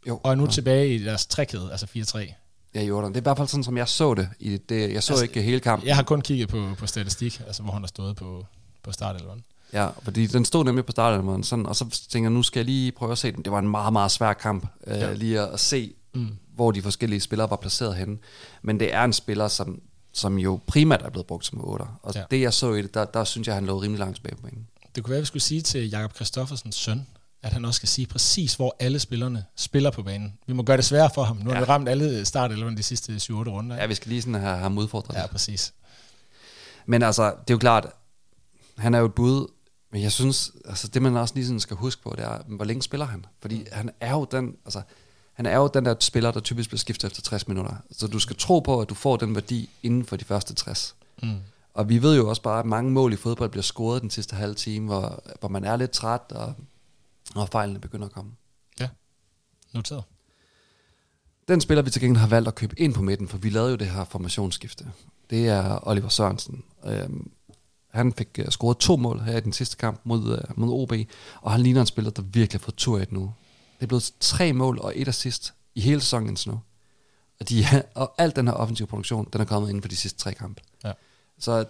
[0.09, 0.51] Jo, Og er nu jo.
[0.51, 2.35] tilbage i deres trækæde, altså 4-3.
[2.75, 3.09] Ja, Jordan.
[3.11, 4.29] Det er i hvert fald sådan, som jeg så det.
[4.41, 5.89] I det jeg så Altså, altså, ikke hele kampen.
[5.89, 8.47] Jeg har kun kigget på, på statistik, altså hvor han har stået på,
[8.83, 9.45] på startelveren.
[9.73, 12.67] Ja, fordi den stod nemlig på starten, sådan, og så tænker jeg, nu skal jeg
[12.67, 13.43] lige prøve at se den.
[13.45, 15.13] Det var en meget, meget svær kamp, øh, Ja.
[15.13, 16.29] lige at, at se, Mm.
[16.55, 18.17] hvor de forskellige spillere var placeret henne.
[18.63, 19.81] Men det er en spiller, som,
[20.13, 21.85] som jo primært er blevet brugt som 8.
[22.03, 22.23] Og ja.
[22.31, 24.43] det jeg så i det, der, der synes jeg, han lå rimelig langt tilbage på
[24.43, 24.67] banen.
[24.95, 27.07] Det kunne være, at vi skulle sige til Jakob Kristoffersens søn,
[27.43, 30.39] at han også skal sige præcis, hvor alle spillerne spiller på banen.
[30.47, 31.37] Vi må gøre det sværere for ham.
[31.37, 31.55] Nu ja.
[31.55, 33.77] har vi ramt alle start eller de sidste 7-8 runder.
[33.77, 35.15] Ja, vi skal lige sådan have ham udfordret.
[35.15, 35.73] Ja, præcis.
[36.87, 37.87] Men altså, det er jo klart,
[38.79, 39.47] han er jo et bud,
[39.93, 42.65] men jeg synes, altså det man også lige sådan skal huske på, det er, hvor
[42.65, 43.27] længe spiller han?
[43.41, 43.67] Fordi mm.
[43.73, 44.83] han er jo den, altså,
[45.33, 47.77] han er jo den der spiller, der typisk bliver skiftet efter 60 minutter.
[47.91, 50.95] Så du skal tro på, at du får den værdi inden for de første 60.
[51.23, 51.37] Mm.
[51.75, 54.37] Og vi ved jo også bare, at mange mål i fodbold bliver scoret den sidste
[54.37, 56.55] halve time, hvor, hvor man er lidt træt, og,
[57.35, 58.33] og fejlene begynder at komme.
[58.81, 58.89] Ja,
[59.73, 60.05] noteret.
[61.49, 63.71] Den spiller, vi til gengæld har valgt at købe ind på midten, for vi lavede
[63.71, 64.93] jo det her formationsskifte.
[65.31, 66.65] Det er Oliver Sørensen.
[66.85, 67.31] Øhm,
[67.93, 70.93] han fik uh, scoret to mål her i den sidste kamp mod, uh, mod OB,
[71.41, 73.33] og han ligner en spiller, der virkelig har fået tur et nu.
[73.77, 76.61] Det er blevet tre mål og et assist i hele sæsonen indtil nu.
[77.41, 77.65] Og, de,
[77.95, 80.61] og alt den her offensive produktion, den er kommet inden for de sidste tre kampe.
[80.85, 80.93] Ja.
[81.39, 81.65] Så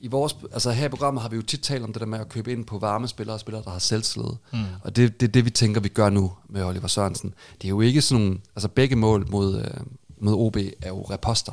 [0.00, 2.18] i vores, altså her i programmet har vi jo tit talt om det der med
[2.18, 4.30] at købe ind på varme spillere og spillere, der har selvtillid.
[4.52, 4.64] Mm.
[4.82, 7.34] Og det er det, det, vi tænker, vi gør nu med Oliver Sørensen.
[7.54, 9.80] Det er jo ikke sådan nogle, altså begge mål mod, øh,
[10.18, 11.52] mod OB er jo reposter.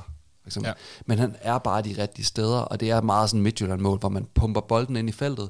[0.50, 0.68] Eksempel.
[0.68, 0.74] Ja.
[1.06, 4.28] Men han er bare de rigtige steder, og det er meget sådan Midtjylland-mål, hvor man
[4.34, 5.50] pumper bolden ind i feltet,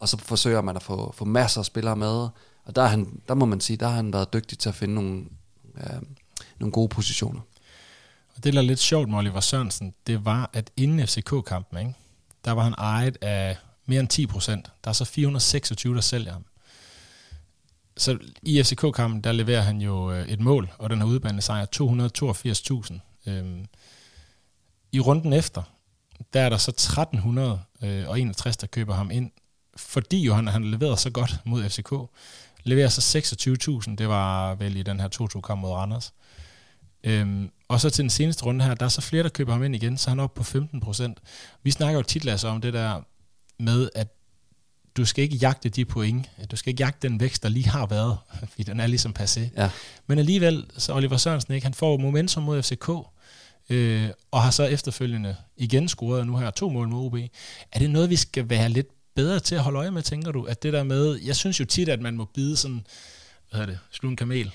[0.00, 2.28] og så forsøger man at få, få masser af spillere med,
[2.64, 4.74] og der, er han, der må man sige, der har han været dygtig til at
[4.74, 5.24] finde nogle,
[5.76, 6.02] øh,
[6.58, 7.40] nogle gode positioner.
[8.36, 11.94] Og det, der er lidt sjovt med Oliver Sørensen, det var, at inden FCK-kampen, ikke,
[12.44, 14.72] der var han ejet af mere end 10 procent.
[14.84, 16.44] Der er så 426, der sælger ham.
[17.96, 21.66] Så i FCK-kampen, der leverer han jo øh, et mål, og den her udbane sejr
[21.76, 23.30] 282.000.
[23.30, 23.66] Øhm,
[24.92, 25.62] I runden efter,
[26.32, 29.30] der er der så 1361, der køber ham ind,
[29.76, 31.92] fordi jo han, han leveret så godt mod FCK
[32.64, 33.18] leverer så
[33.88, 36.12] 26.000, det var vel i den her 2-2-kamp mod Randers.
[37.04, 39.62] Øhm, og så til den seneste runde her, der er så flere, der køber ham
[39.62, 41.18] ind igen, så han er oppe på 15 procent.
[41.62, 43.00] Vi snakker jo tit, Lasse, om det der
[43.58, 44.08] med, at
[44.96, 46.30] du skal ikke jagte de point.
[46.50, 48.18] Du skal ikke jagte den vækst, der lige har været,
[48.50, 49.40] fordi den er ligesom passé.
[49.56, 49.70] Ja.
[50.06, 52.90] Men alligevel, så Oliver Sørensen ikke, han får momentum mod FCK,
[53.70, 57.14] øh, og har så efterfølgende igen scoret nu her to mål mod OB.
[57.72, 60.42] Er det noget, vi skal være lidt bedre til at holde øje med, tænker du?
[60.44, 62.86] At det der med, jeg synes jo tit, at man må bide sådan,
[63.50, 64.52] hvad hedder det, slå en kamel.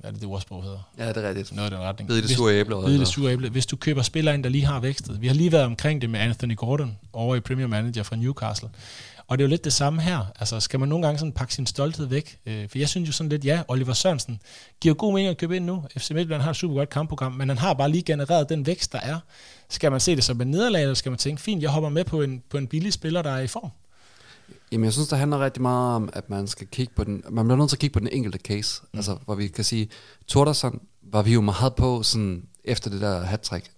[0.00, 0.90] Hvad er det, det ordsprog hedder?
[0.98, 1.52] Ja, det er rigtigt.
[1.56, 2.08] Noget i den retning.
[2.08, 2.76] Bide det sure æble.
[2.86, 3.48] Bide det sure æble.
[3.48, 5.20] Hvis du køber spillere ind, der lige har vækstet.
[5.20, 8.68] Vi har lige været omkring det med Anthony Gordon over i Premier Manager fra Newcastle.
[9.28, 10.32] Og det er jo lidt det samme her.
[10.40, 12.38] Altså, skal man nogle gange sådan pakke sin stolthed væk?
[12.46, 14.40] Øh, for jeg synes jo sådan lidt, ja, Oliver Sørensen
[14.80, 15.84] giver god mening at købe ind nu.
[15.98, 18.92] FC Midtjylland har et super godt kampprogram, men han har bare lige genereret den vækst,
[18.92, 19.18] der er.
[19.70, 22.04] Skal man se det som en nederlag, eller skal man tænke, fint, jeg hopper med
[22.04, 23.70] på en, på en billig spiller, der er i form?
[24.72, 27.46] Jamen, jeg synes, det handler rigtig meget om, at man skal kigge på den, man
[27.46, 28.82] bliver nødt til at kigge på den enkelte case.
[28.82, 28.98] Mm.
[28.98, 29.88] Altså, hvor vi kan sige,
[30.26, 33.70] Tordersson var vi jo meget på sådan, efter det der hat-trick.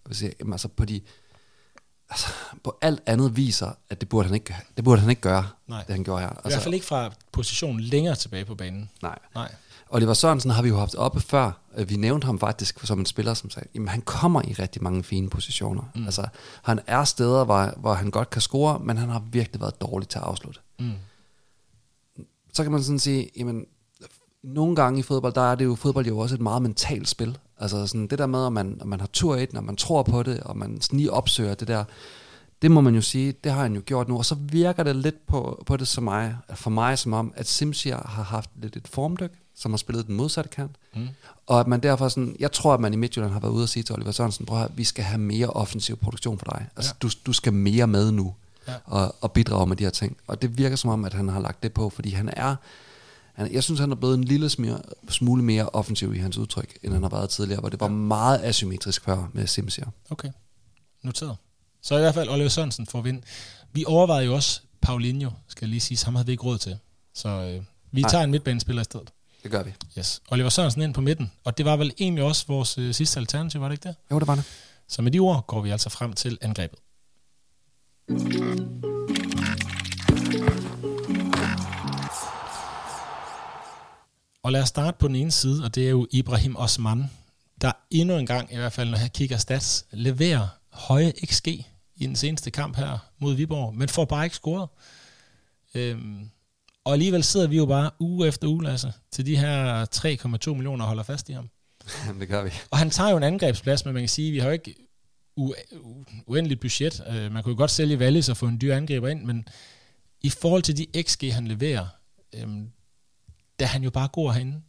[0.53, 1.01] Altså på de,
[2.11, 2.27] altså,
[2.65, 5.83] på alt andet viser, at det burde han ikke, det burde han ikke gøre, Nej.
[5.83, 6.29] det han gjorde her.
[6.29, 8.91] Altså, I hvert fald ikke fra positionen længere tilbage på banen.
[9.03, 9.19] Nej.
[9.35, 9.55] Nej.
[9.89, 11.61] Oliver Sørensen har vi jo haft oppe før.
[11.77, 14.83] Øh, vi nævnte ham faktisk som en spiller, som sagde, jamen han kommer i rigtig
[14.83, 15.83] mange fine positioner.
[15.95, 16.05] Mm.
[16.05, 16.27] Altså,
[16.63, 20.09] han er steder, hvor, hvor han godt kan score, men han har virkelig været dårlig
[20.09, 20.61] til at afslutte.
[20.79, 20.93] Mm.
[22.53, 23.67] Så kan man sådan sige, jamen,
[24.43, 27.39] nogle gange i fodbold, der er det jo, fodbold jo også et meget mentalt spil.
[27.59, 29.77] Altså sådan det der med, at man, at man har tur i den, og man
[29.77, 31.85] tror på det, og man sådan lige opsøger det der,
[32.63, 34.97] det må man jo sige, det har han jo gjort nu, og så virker det
[34.97, 38.77] lidt på, på det som mig, for mig som om, at Simsier har haft lidt
[38.77, 40.77] et formdyk, som har spillet den modsatte kant.
[40.95, 41.09] Mm.
[41.47, 43.69] Og at man derfor sådan, jeg tror, at man i Midtjylland har været ude og
[43.69, 46.69] sige til Oliver Sørensen, prøv at vi skal have mere offensiv produktion for dig.
[46.77, 47.09] Altså, ja.
[47.09, 48.35] du, du skal mere med nu,
[48.69, 48.75] ja.
[48.85, 50.17] og, og bidrage med de her ting.
[50.27, 52.57] Og det virker som om, at han har lagt det på, fordi han er,
[53.35, 56.79] han, jeg synes, han er blevet en lille smule, smule mere offensiv i hans udtryk,
[56.83, 57.93] end han har været tidligere, hvor det var ja.
[57.93, 59.87] meget asymmetrisk før med Simsier.
[60.11, 60.31] Okay,
[61.03, 61.37] noteret.
[61.83, 63.23] Så i hvert fald Oliver Sørensen får vind.
[63.73, 66.79] Vi overvejede jo også Paulinho, skal lige sige, ham havde vi ikke råd til.
[67.15, 67.63] Så øh,
[67.93, 68.11] vi Nej.
[68.11, 69.11] tager en midtbanespiller i stedet.
[69.43, 69.73] Det gør vi.
[69.99, 70.23] Yes.
[70.29, 71.33] Oliver Sørensen ind på midten.
[71.45, 73.97] Og det var vel egentlig også vores øh, sidste alternativ, var det ikke det?
[74.11, 74.45] Jo, det var det.
[74.89, 76.79] Så med de ord går vi altså frem til angrebet.
[84.43, 87.11] Og lad os starte på den ene side, og det er jo Ibrahim Osman,
[87.61, 91.49] der endnu en gang, i hvert fald når jeg kigger stats, leverer høje XG
[91.97, 94.69] i den seneste kamp her mod Viborg, men får bare ikke scoret.
[95.75, 96.31] Øhm,
[96.85, 99.87] og alligevel sidder vi jo bare uge efter uge, altså, til de her
[100.47, 101.49] 3,2 millioner holder fast i ham.
[102.07, 102.51] Jamen, det gør vi.
[102.71, 104.84] Og han tager jo en angrebsplads, men man kan sige, vi har jo ikke
[106.27, 107.03] uendeligt budget.
[107.09, 109.49] Uh, man kunne jo godt sælge Wallis og få en dyr angriber ind, men
[110.21, 111.87] i forhold til de XG, han leverer,
[112.35, 112.71] øhm,
[113.59, 114.63] der er han jo bare god herinde.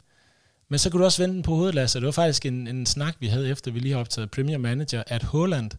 [0.70, 2.00] Men så kunne du også vende den på hovedet, Lasse.
[2.00, 5.04] Det var faktisk en, en snak, vi havde efter, vi lige har optaget Premier Manager,
[5.08, 5.72] at Holland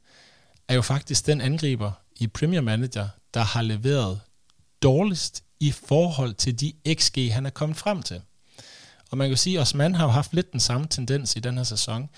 [0.69, 4.21] er jo faktisk den angriber i Premier Manager, der har leveret
[4.83, 8.21] dårligst i forhold til de XG, han er kommet frem til.
[9.11, 11.57] Og man kan sige, at Osman har jo haft lidt den samme tendens i den
[11.57, 12.09] her sæson.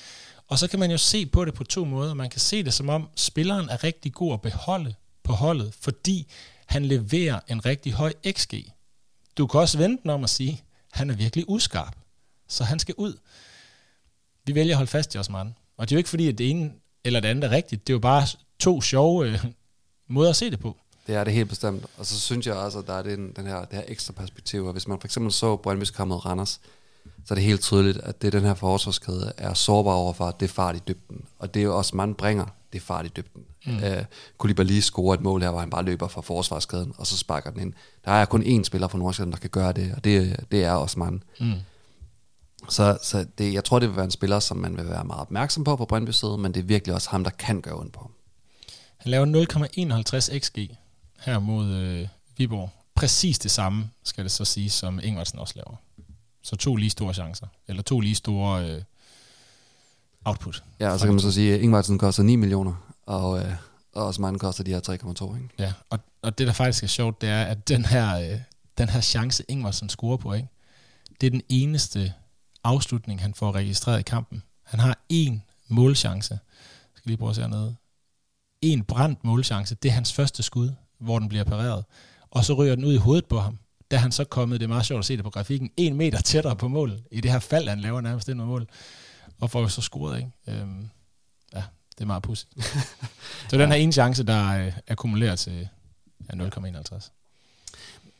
[0.49, 2.15] Og så kan man jo se på det på to måder.
[2.15, 6.27] Man kan se det som om, spilleren er rigtig god at beholde på holdet, fordi
[6.67, 8.55] han leverer en rigtig høj XG.
[9.39, 11.97] Du kan også vente den om at sige, han er virkelig uskarp,
[12.49, 13.19] så han skal ud.
[14.45, 15.55] Vi vælger at holde fast i Osman.
[15.77, 16.73] Og det er jo ikke fordi, at det ene
[17.05, 17.87] eller det andet er rigtigt.
[17.87, 18.27] Det er jo bare
[18.59, 19.45] to sjove øh,
[20.07, 20.77] måder at se det på.
[21.07, 21.87] Det er det helt bestemt.
[21.97, 24.67] Og så synes jeg også, at der er den, den her, det her ekstra perspektiv.
[24.67, 26.61] Og hvis man for eksempel så Brøndby's kamp mod Randers,
[27.25, 30.53] så er det helt tydeligt, at det den her forsvarskæde er sårbar overfor, det er
[30.53, 31.25] fart i dybden.
[31.39, 33.43] Og det er jo også, man bringer det fart i dybden.
[33.67, 33.77] Mm.
[33.77, 34.05] Uh,
[34.39, 37.61] Koulibaly scorer et mål her, hvor han bare løber fra forsvarskæden, og så sparker den
[37.61, 37.73] ind.
[38.05, 40.73] Der er kun én spiller fra Nordsjælland, der kan gøre det, og det, det er
[40.73, 41.23] også man.
[41.41, 41.53] Mm.
[42.69, 45.21] Så, så det, jeg tror, det vil være en spiller, som man vil være meget
[45.21, 48.11] opmærksom på på Brøndby men det er virkelig også ham, der kan gøre ondt på.
[48.97, 49.27] Han laver
[50.31, 50.71] 0,51 xg
[51.21, 52.71] her mod øh, Viborg.
[52.95, 55.77] Præcis det samme, skal det så sige, som Ingvartsen også laver.
[56.49, 58.83] Så to lige store chancer, eller to lige store øh,
[60.25, 60.65] output.
[60.81, 62.75] Ja, og så kan man så sige, at Ingvartsen koster 9 millioner,
[63.07, 63.53] og, øh,
[63.95, 65.35] og også mange koster de her 3,2.
[65.35, 65.49] Ikke?
[65.59, 68.41] Ja, og, og det der faktisk er sjovt, det er, at den her, øh,
[68.79, 70.49] den her chance, Ingvartsen scorer på, ikke?
[71.21, 72.13] det er den eneste
[72.65, 74.43] afslutning, han får registreret i kampen.
[74.65, 76.35] Han har en målchance.
[76.35, 77.77] Jeg skal lige prøve at se hernede.
[78.63, 81.85] En brændt målchance, det er hans første skud, hvor den bliver pareret.
[82.31, 83.59] Og så ryger den ud i hovedet på ham.
[83.91, 86.21] Da han så kommet, det er meget sjovt at se det på grafikken, en meter
[86.21, 86.93] tættere på mål.
[87.11, 88.67] I det her fald, han laver nærmest ind mål.
[89.41, 90.61] Og får så scoret, ikke?
[90.61, 90.89] Øhm,
[91.55, 91.63] ja,
[91.95, 92.65] det er meget pudsigt.
[93.51, 95.69] så den her ene chance, der er akkumuleret til
[96.33, 97.11] ja, 0,51.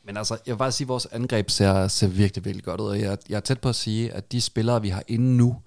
[0.03, 2.87] Men altså, jeg vil bare sige, at vores angreb ser, ser virkelig, virkelig godt ud,
[2.87, 5.61] og jeg, jeg er tæt på at sige, at de spillere, vi har inde nu,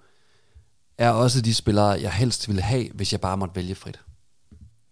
[0.97, 3.99] er også de spillere, jeg helst ville have, hvis jeg bare måtte vælge frit.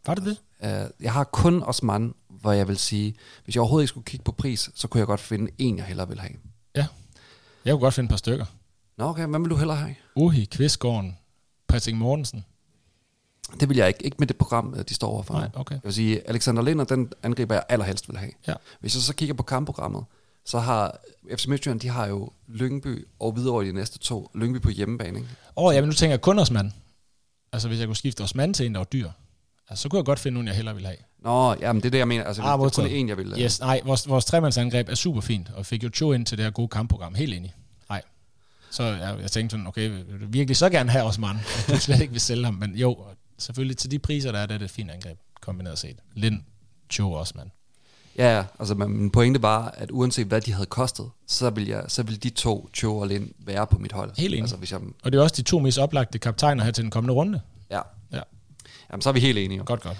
[0.05, 0.37] Var det det?
[0.59, 4.23] Uh, jeg har kun Osman, hvor jeg vil sige, hvis jeg overhovedet ikke skulle kigge
[4.23, 6.33] på pris, så kunne jeg godt finde en, jeg hellere vil have.
[6.75, 6.87] Ja,
[7.65, 8.45] jeg kunne godt finde et par stykker.
[8.97, 9.95] Nå okay, hvad vil du hellere have?
[10.15, 11.17] Uhi, Kvistgården,
[11.67, 12.45] Patrick Mortensen.
[13.59, 14.05] Det vil jeg ikke.
[14.05, 15.33] Ikke med det program, de står overfor.
[15.33, 15.75] Nej, okay.
[15.75, 18.31] Jeg vil sige, Alexander Linder, den angriber jeg allerhelst vil have.
[18.47, 18.53] Ja.
[18.79, 20.05] Hvis jeg så kigger på kampprogrammet,
[20.45, 20.99] så har
[21.37, 24.31] FC Midtjylland, de har jo Lyngby og videre de næste to.
[24.35, 25.29] Lyngby på hjemmebane, ikke?
[25.57, 26.73] Åh, oh, ja, men nu tænker jeg kun Osman.
[27.53, 29.09] Altså, hvis jeg kunne skifte Osman til en, der var dyr,
[29.69, 30.97] altså, så kunne jeg godt finde nogen, jeg hellere ville have.
[31.21, 32.23] Nå, ja, men det er det, jeg mener.
[32.23, 33.43] Altså, ah, det er kun en, jeg vil have.
[33.43, 36.45] Yes, nej, vores, vores tremandsangreb er super fint, og fik jo to ind til det
[36.45, 37.15] her gode kampprogram.
[37.15, 37.53] Helt enig.
[37.89, 38.01] Nej.
[38.71, 41.35] Så jeg, jeg tænkte sådan, okay, vil du virkelig så gerne have Osman?
[41.67, 42.97] Du slet ikke vil sælge ham, men jo,
[43.37, 45.97] selvfølgelig til de priser, der er, det er det et fint angreb, kombineret set.
[46.13, 46.41] Lind,
[46.91, 47.49] Cho også, mand.
[48.17, 51.83] Ja, ja, altså min pointe var, at uanset hvad de havde kostet, så vil, jeg,
[51.87, 54.11] så vil de to, Cho og Lind, være på mit hold.
[54.17, 54.41] Helt enig.
[54.41, 54.79] Altså, hvis jeg...
[55.03, 57.41] Og det er også de to mest oplagte kaptajner her til den kommende runde.
[57.71, 57.81] Ja.
[58.11, 58.21] ja.
[58.91, 59.63] Jamen, så er vi helt enige.
[59.63, 59.97] Godt, godt.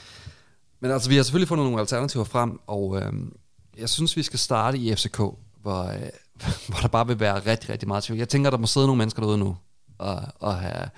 [0.82, 3.34] Men altså, vi har selvfølgelig fundet nogle alternativer frem, og øhm,
[3.78, 5.18] jeg synes, vi skal starte i FCK,
[5.62, 6.10] hvor, øh,
[6.68, 8.18] hvor der bare vil være rigtig, rigtig meget tvivl.
[8.18, 9.58] Jeg tænker, der må sidde nogle mennesker derude nu,
[9.98, 10.90] og, og have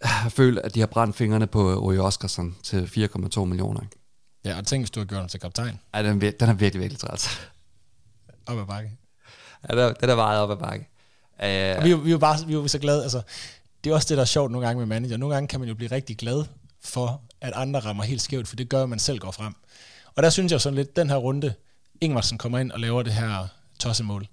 [0.00, 3.80] jeg føler, at de har brændt fingrene på Roy Oskarsson til 4,2 millioner.
[4.44, 5.80] Ja, og tænk, hvis du har gjort ham til kaptajn.
[5.94, 7.50] Ja, den, er, den er virkelig, virkelig træt.
[8.46, 8.90] Op ad bakke.
[9.68, 10.88] Ja, den er, den er meget op ad bakke.
[11.38, 13.02] Uh, og vi, vi, er bare vi er så glade.
[13.02, 13.22] Altså,
[13.84, 15.16] det er også det, der er sjovt nogle gange med manager.
[15.16, 16.44] Nogle gange kan man jo blive rigtig glad
[16.84, 19.54] for, at andre rammer helt skævt, for det gør, at man selv går frem.
[20.16, 21.54] Og der synes jeg sådan lidt, den her runde,
[22.00, 23.46] Ingvarsen kommer ind og laver det her
[23.78, 24.26] tossemål.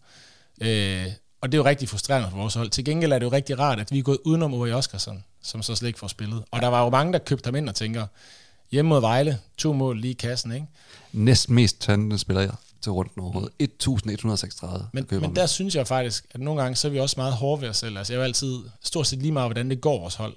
[0.61, 1.07] Øh,
[1.41, 2.69] og det er jo rigtig frustrerende for vores hold.
[2.69, 5.61] Til gengæld er det jo rigtig rart, at vi er gået udenom Uri Oskarsson, som
[5.61, 6.43] så slet ikke får spillet.
[6.51, 8.05] Og der var jo mange, der købte ham ind og tænker,
[8.71, 10.67] hjemme mod Vejle, to mål lige i kassen, ikke?
[11.11, 12.51] Næsten mest tændende spiller jeg
[12.81, 13.51] til runden overhovedet.
[13.59, 14.87] 1136.
[14.91, 17.61] Men, men der synes jeg faktisk, at nogle gange, så er vi også meget hårde
[17.61, 17.97] ved os selv.
[17.97, 20.33] Altså jeg vil altid, stort set lige meget, hvordan det går vores hold,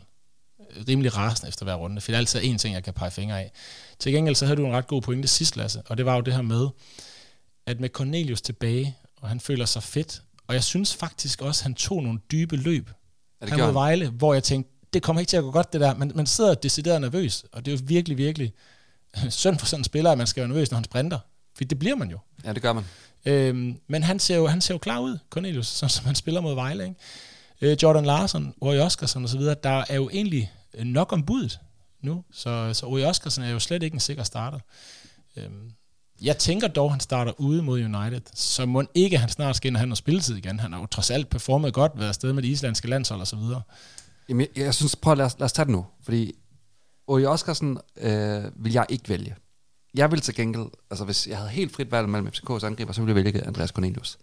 [0.89, 3.41] rimelig rasende efter hver runde, for det er altid en ting, jeg kan pege fingre
[3.41, 3.53] af.
[3.99, 6.21] Til gengæld så havde du en ret god pointe sidst, Lasse, og det var jo
[6.21, 6.69] det her med,
[7.67, 11.63] at med Cornelius tilbage, og han føler sig fedt, og jeg synes faktisk også, at
[11.63, 12.91] han tog nogle dybe løb.
[13.41, 15.73] Ja, det han mod Vejle, hvor jeg tænkte, det kommer ikke til at gå godt
[15.73, 15.95] det der.
[15.95, 18.53] Men man sidder decideret nervøs, og det er jo virkelig, virkelig
[19.31, 21.19] synd for sådan en spiller, at man skal være nervøs, når han sprinter.
[21.57, 22.19] For det bliver man jo.
[22.45, 22.85] Ja, det gør man.
[23.25, 26.41] Øhm, men han ser, jo, han ser jo klar ud, Cornelius, som, som han spiller
[26.41, 26.85] mod Vejle.
[26.85, 26.97] Ikke?
[27.61, 30.53] Øh, Jordan Larsen, Roy Oskarsson osv., der er jo egentlig
[30.85, 31.61] nok om budet
[32.03, 32.25] nu.
[32.33, 34.59] Så, så Roy Oskarsson er jo slet ikke en sikker starter.
[35.37, 35.73] Øhm,
[36.23, 39.69] jeg tænker dog, at han starter ude mod United, så må ikke han snart skal
[39.69, 40.61] ind og have noget spilletid igen.
[40.61, 43.37] Han har jo trods alt performet godt, været afsted med de islandske landshold og så
[43.37, 43.63] videre.
[44.29, 46.35] Jamen, jeg, jeg synes, prøv at lad os, lad os tage det nu, fordi
[47.07, 49.37] Uri Oskarsson øh, vil jeg ikke vælge.
[49.95, 53.03] jeg vil til gengæld, altså hvis jeg havde helt frit valg mellem FCK's angriber, så
[53.03, 54.19] ville jeg vælge Andreas Cornelius.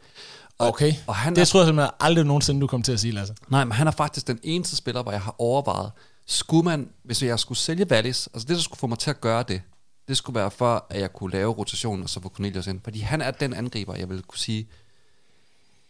[0.57, 2.99] Og, okay, og han det er, tror jeg simpelthen aldrig nogensinde, du kommer til at
[2.99, 3.35] sige, Lasse.
[3.49, 5.91] Nej, men han er faktisk den eneste spiller, hvor jeg har overvejet,
[6.25, 9.21] skulle man, hvis jeg skulle sælge Wallis, altså det, der skulle få mig til at
[9.21, 9.61] gøre det,
[10.07, 12.81] det skulle være for, at jeg kunne lave rotation og så få Cornelius ind.
[12.83, 14.67] Fordi han er den angriber, jeg vil kunne sige,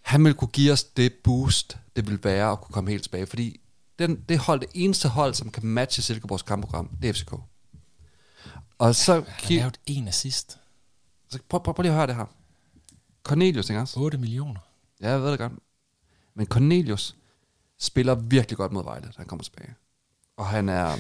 [0.02, 3.26] han vil kunne give os det boost, det vil være at kunne komme helt tilbage.
[3.26, 3.60] Fordi
[4.00, 7.34] den, det hold, det eneste hold, som kan matche Silkeborgs kampprogram, det er FCK.
[8.78, 9.14] Og så...
[9.14, 10.58] Han har lavet en assist.
[11.30, 12.26] Så prøv, prøv, prøv lige at høre det her.
[13.24, 14.00] Cornelius, ikke også?
[14.00, 14.60] 8 millioner.
[15.02, 15.54] Ja, jeg ved det godt.
[16.34, 17.16] Men Cornelius
[17.80, 19.76] spiller virkelig godt mod Vejle, da han kommer tilbage.
[20.38, 20.96] Og han er...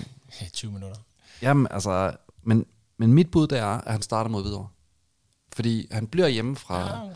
[0.53, 0.97] 20 minutter.
[1.41, 2.15] Jamen, altså...
[2.43, 2.65] Men,
[2.97, 4.67] men mit bud, det er, at han starter mod videre.
[5.53, 6.79] Fordi han bliver hjemme fra...
[6.79, 7.09] Ja.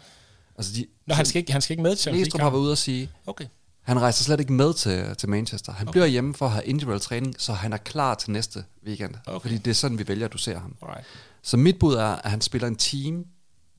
[0.57, 2.72] Altså de, Nå, han skal, ikke, han skal ikke med til Næstrup har været ude
[2.72, 3.45] og sige, okay.
[3.82, 5.72] han rejser slet ikke med til, til Manchester.
[5.72, 5.91] Han okay.
[5.91, 9.15] bliver hjemme for at have individual træning, så han er klar til næste weekend.
[9.26, 9.41] Okay.
[9.41, 10.76] Fordi det er sådan, vi vælger at du ser ham.
[10.82, 11.05] Alright.
[11.41, 13.26] Så mit bud er, at han spiller en team,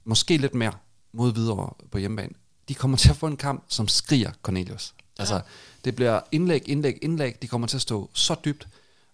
[0.05, 0.73] måske lidt mere,
[1.13, 2.33] mod videre på hjemmebane.
[2.69, 4.95] De kommer til at få en kamp, som skriger Cornelius.
[4.99, 5.23] Ja.
[5.23, 5.41] Altså,
[5.85, 7.43] det bliver indlæg, indlæg, indlæg.
[7.43, 8.69] De kommer til at stå så dybt.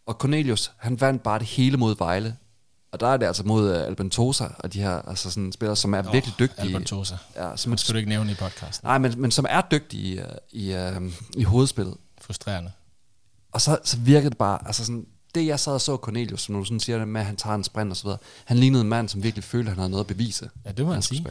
[0.07, 2.37] Og Cornelius, han vandt bare det hele mod Vejle.
[2.93, 5.95] Og der er det altså mod uh, Albentosa og de her altså sådan spillere, som
[5.95, 6.61] er oh, virkelig dygtige.
[6.61, 7.17] Albentosa.
[7.37, 8.87] Ja, som det skal du ikke nævne i podcasten.
[8.87, 11.97] Nej, men, men som er dygtige uh, i, uh, i hovedspillet.
[12.21, 12.73] Frustrerende.
[13.53, 16.55] Og så, så virkede det bare, altså sådan, det jeg sad og så Cornelius, som
[16.55, 18.19] du sådan siger det med, at han tager en sprint og så videre.
[18.45, 20.51] Han lignede en mand, som virkelig følte, at han havde noget at bevise.
[20.65, 21.27] Ja, det må han sige.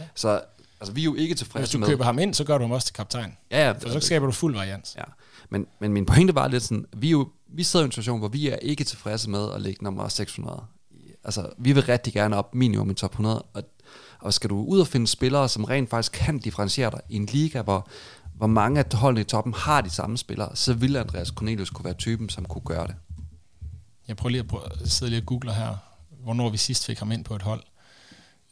[0.00, 0.04] Ja.
[0.14, 0.40] Så
[0.80, 1.86] altså, vi er jo ikke tilfredse Hvis du med...
[1.86, 3.36] køber ham ind, så gør du ham også til kaptajn.
[3.50, 3.72] Ja, ja.
[3.72, 4.94] For så skaber du fuld variant.
[4.96, 5.02] Ja.
[5.50, 8.18] Men, men min pointe var lidt sådan, vi, er jo, vi sidder i en situation,
[8.18, 10.62] hvor vi er ikke tilfredse med at ligge nummer 600
[11.26, 13.62] altså, vi vil rigtig gerne op minimum i top 100, og,
[14.20, 17.26] og skal du ud og finde spillere, som rent faktisk kan differentiere dig i en
[17.26, 17.88] liga, hvor,
[18.34, 21.84] hvor mange af holdene i toppen har de samme spillere, så vil Andreas Cornelius kunne
[21.84, 22.94] være typen, som kunne gøre det.
[24.08, 25.76] Jeg prøver lige at, prøve, at sidde lige og google her,
[26.22, 27.62] hvornår vi sidst fik ham ind på et hold.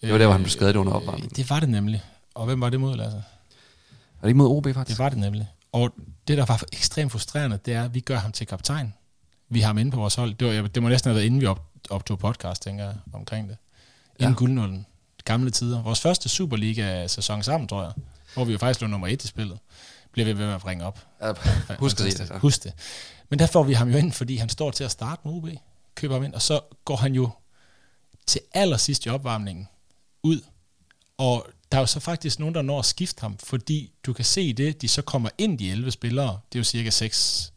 [0.01, 1.31] Det var der, hvor han blev skadet under opvarmningen.
[1.33, 2.03] Øh, det var det nemlig.
[2.35, 3.17] Og hvem var det mod, Lasse?
[3.17, 4.99] Var det ikke mod OB, faktisk?
[4.99, 5.49] Det var det nemlig.
[5.73, 5.95] Og
[6.29, 8.95] det, der var ekstremt frustrerende, det er, at vi gør ham til kaptajn.
[9.49, 10.35] Vi har ham inde på vores hold.
[10.35, 13.49] Det, var, det må næsten have været, inden vi op, optog podcast, tænker jeg, omkring
[13.49, 13.57] det.
[14.19, 14.39] Inden ja.
[14.39, 14.87] guldnullen.
[15.25, 15.83] Gamle tider.
[15.83, 17.93] Vores første Superliga-sæson sammen, tror jeg.
[18.35, 19.59] Hvor vi jo faktisk lå nummer et i spillet.
[20.13, 21.07] Bliver vi ved med at bringe op.
[21.21, 21.33] Ja,
[21.79, 22.31] husk det.
[22.31, 22.73] Husk det.
[23.29, 25.49] Men der får vi ham jo ind, fordi han står til at starte med UB.
[25.95, 27.31] Køber ham ind, og så går han jo
[28.27, 29.69] til allersidst i opvarmningen
[30.23, 30.41] ud.
[31.19, 34.25] Og der er jo så faktisk nogen, der når at skifte ham, fordi du kan
[34.25, 37.53] se det, de så kommer ind, de 11 spillere, det er jo cirka 6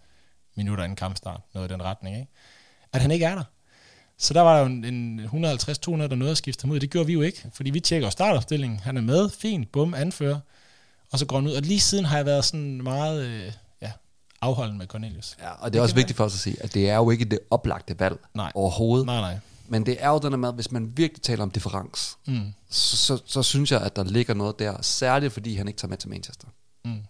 [0.56, 2.32] minutter inden kampstart, noget i den retning, ikke?
[2.94, 3.44] at han ikke er der.
[4.18, 5.28] Så der var der jo en, en 150-200,
[5.90, 6.80] der nåede at skifte ham ud.
[6.80, 8.80] Det gjorde vi jo ikke, fordi vi tjekker startopstillingen.
[8.80, 10.40] Han er med, fint, bum, anfører.
[11.12, 11.54] Og så går han ud.
[11.54, 13.52] Og lige siden har jeg været sådan meget øh,
[13.82, 13.92] ja,
[14.42, 15.38] afholden med Cornelius.
[15.42, 17.10] Ja, og det er det også vigtigt for os at sige, at det er jo
[17.10, 18.52] ikke det oplagte valg nej.
[18.56, 19.06] overhovedet.
[19.06, 19.38] Nej, nej.
[19.68, 22.54] Men det er jo den med, at hvis man virkelig taler om difference, mm.
[22.70, 24.82] så, så, så synes jeg, at der ligger noget der.
[24.82, 26.48] Særligt fordi han ikke tager med til Manchester.
[26.86, 27.02] Mm.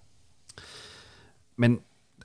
[1.56, 1.80] Men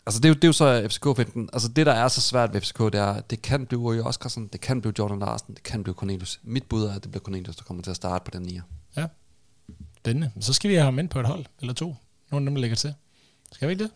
[0.07, 1.49] Altså det er jo, det er jo så FCK-finten.
[1.53, 4.47] Altså det, der er så svært ved FCK, det er, det kan blive Røge Oscarsen,
[4.47, 6.41] det kan blive Jordan Larsen, det kan blive Cornelius.
[6.43, 8.62] Mit bud er, at det bliver Cornelius, der kommer til at starte på den nier.
[8.97, 9.07] Ja,
[9.97, 10.30] spændende.
[10.41, 11.97] Så skal vi have ham ind på et hold, eller to.
[12.30, 12.95] Nogle af dem, der lægger til.
[13.53, 13.91] Skal vi ikke det?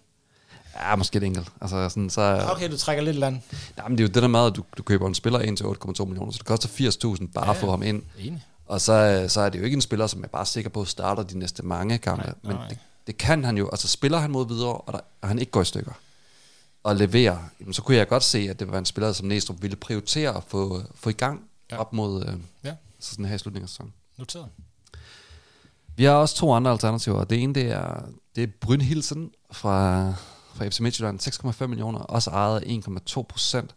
[0.80, 1.48] Ja, måske et enkelt.
[1.60, 3.40] Altså, sådan, så, okay, du trækker lidt land.
[3.78, 5.56] Ja, men det er jo det der med, at du, du køber en spiller ind
[5.56, 6.68] til 8,2 millioner, så det koster
[7.16, 8.02] 80.000 bare ja, at få ham ind.
[8.18, 8.44] Enig.
[8.66, 10.88] Og så, så er det jo ikke en spiller, som er bare sikker på at
[10.88, 12.22] starte de næste mange gange.
[12.22, 12.68] Nej, men nej.
[12.68, 13.68] Det, det, kan han jo.
[13.68, 15.92] Altså spiller han mod videre, og, der, og han ikke går i stykker
[16.86, 19.62] at levere, jamen, så kunne jeg godt se, at det var en spiller, som Næstrup
[19.62, 21.76] ville prioritere at få, få i gang ja.
[21.76, 22.74] op mod øh, ja.
[23.00, 23.92] så sådan her i slutningen af sæsonen.
[24.16, 24.48] Noteret.
[25.96, 27.24] Vi har også to andre alternativer.
[27.24, 28.02] Det ene, det er,
[28.36, 30.14] det er Brynhilsen fra,
[30.56, 31.20] fra FC Midtjylland.
[31.60, 33.74] 6,5 millioner, også ejet 1,2 procent.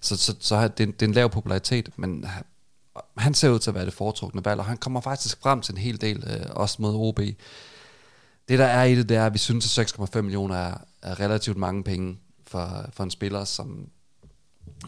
[0.00, 2.26] Så, så, så det, det er en lav popularitet, men
[3.18, 5.72] han ser ud til at være det foretrukne valg, og han kommer faktisk frem til
[5.72, 7.20] en hel del, øh, også mod OB.
[8.48, 11.20] Det der er i det, det er, at vi synes, at 6,5 millioner er, er
[11.20, 13.88] relativt mange penge for, for en spiller, som,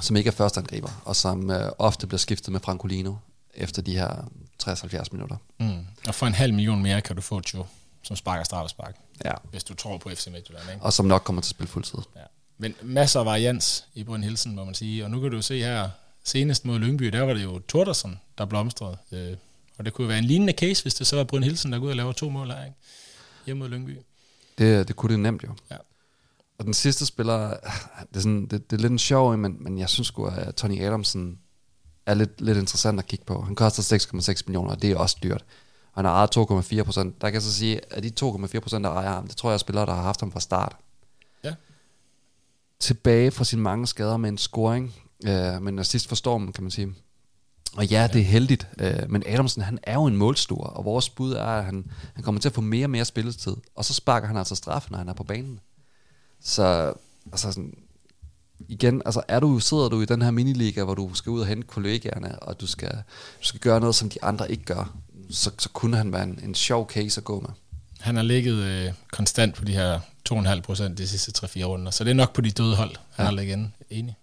[0.00, 3.14] som ikke er førsteangriber, og som øh, ofte bliver skiftet med Francolino
[3.54, 4.28] efter de her
[4.62, 5.36] 60-70 minutter.
[5.60, 5.86] Mm.
[6.08, 7.66] Og for en halv million mere kan du få Joe,
[8.02, 8.96] som sparker straffespark.
[9.24, 9.32] Ja.
[9.50, 10.70] Hvis du tror på FC Midtjylland.
[10.72, 10.82] Ikke?
[10.82, 11.98] Og som nok kommer til at spille fuldtid.
[12.16, 12.20] Ja.
[12.58, 15.04] Men masser af varians i Brun Hilsen, må man sige.
[15.04, 15.90] Og nu kan du se her,
[16.24, 18.96] senest mod Lyngby, der var det jo Tordersen, der blomstrede.
[19.12, 19.36] Øh,
[19.78, 21.84] og det kunne være en lignende case, hvis det så var Brun Hilsen, der går
[21.84, 22.76] ud og laver to mål her, ikke?
[23.46, 23.98] hjemme mod Lyngby.
[24.58, 25.48] Det, det kunne det nemt jo.
[25.70, 25.76] Ja.
[26.58, 27.48] Og den sidste spiller,
[28.00, 30.54] det er, sådan, det, det er lidt en sjov, men, men jeg synes sgu, at
[30.54, 31.38] Tony Adamsen
[32.06, 33.42] er lidt, lidt interessant at kigge på.
[33.42, 33.98] Han koster
[34.32, 35.44] 6,6 millioner, og det er også dyrt.
[35.98, 37.20] Han har ejet 2,4 procent.
[37.20, 39.54] Der kan jeg så sige, at de 2,4 procent, der ejer ham, det tror jeg
[39.54, 40.76] er spillere, der har haft ham fra start.
[41.44, 41.54] Ja.
[42.80, 44.94] Tilbage fra sine mange skader med en scoring,
[45.26, 46.94] øh, men assist for stormen, kan man sige.
[47.76, 51.10] Og ja, det er heldigt, øh, men Adamsen han er jo en målstor, og vores
[51.10, 53.94] bud er, at han, han kommer til at få mere og mere spilletid, og så
[53.94, 55.60] sparker han altså straffe, når han er på banen.
[56.40, 56.92] Så
[57.32, 57.74] altså sådan,
[58.68, 61.46] igen, altså er du, sidder du i den her miniliga, hvor du skal ud og
[61.46, 62.92] hente kollegaerne, og du skal,
[63.40, 64.98] du skal gøre noget, som de andre ikke gør,
[65.30, 67.50] så, så kunne han være en, en sjov case at gå med.
[68.00, 70.00] Han har ligget øh, konstant på de her
[70.32, 73.24] 2,5 procent de sidste 3-4 runder, så det er nok på de døde hold, han
[73.24, 73.30] ja.
[73.30, 73.70] har ligget inde.
[73.90, 74.16] Enig.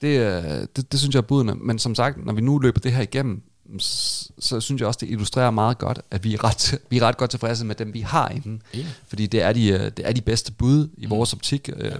[0.00, 2.80] Det, øh, det, det synes jeg er budene, men som sagt, når vi nu løber
[2.80, 3.42] det her igennem,
[3.78, 7.02] så, så synes jeg også, det illustrerer meget godt, at vi er ret, vi er
[7.02, 8.62] ret godt tilfredse med dem, vi har inden.
[8.74, 8.84] Ja.
[9.08, 11.10] Fordi det er, de, øh, det er de bedste bud i mm.
[11.10, 11.68] vores optik.
[11.76, 11.96] Øh, ja.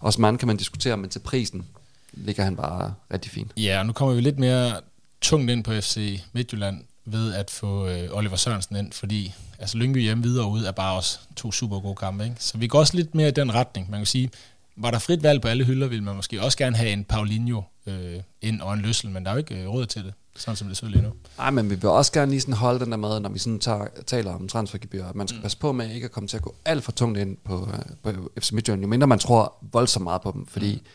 [0.00, 1.66] Også mange kan man diskutere, men til prisen
[2.12, 3.52] ligger han bare rigtig fint.
[3.56, 4.80] Ja, og nu kommer vi lidt mere
[5.20, 10.02] tungt ind på FC Midtjylland ved at få øh, Oliver Sørensen ind, fordi altså Lyngby
[10.02, 12.24] hjemme videre ud er bare også to super gode kampe.
[12.24, 12.36] Ikke?
[12.38, 13.90] Så vi går også lidt mere i den retning.
[13.90, 14.30] Man kan sige,
[14.76, 17.62] var der frit valg på alle hylder, ville man måske også gerne have en Paulinho
[17.86, 20.56] øh, ind og en Løssel, men der er jo ikke øh, råd til det, sådan
[20.56, 21.12] som det ser lige nu.
[21.38, 23.58] Nej, men vi vil også gerne lige sådan holde den der med, når vi sådan
[23.58, 25.42] tager, taler om transfergebyr, man skal mm.
[25.42, 28.12] passe på med ikke at komme til at gå alt for tungt ind på, øh,
[28.12, 30.86] på FC Midtjylland, jo mindre man tror voldsomt meget på dem, fordi mm.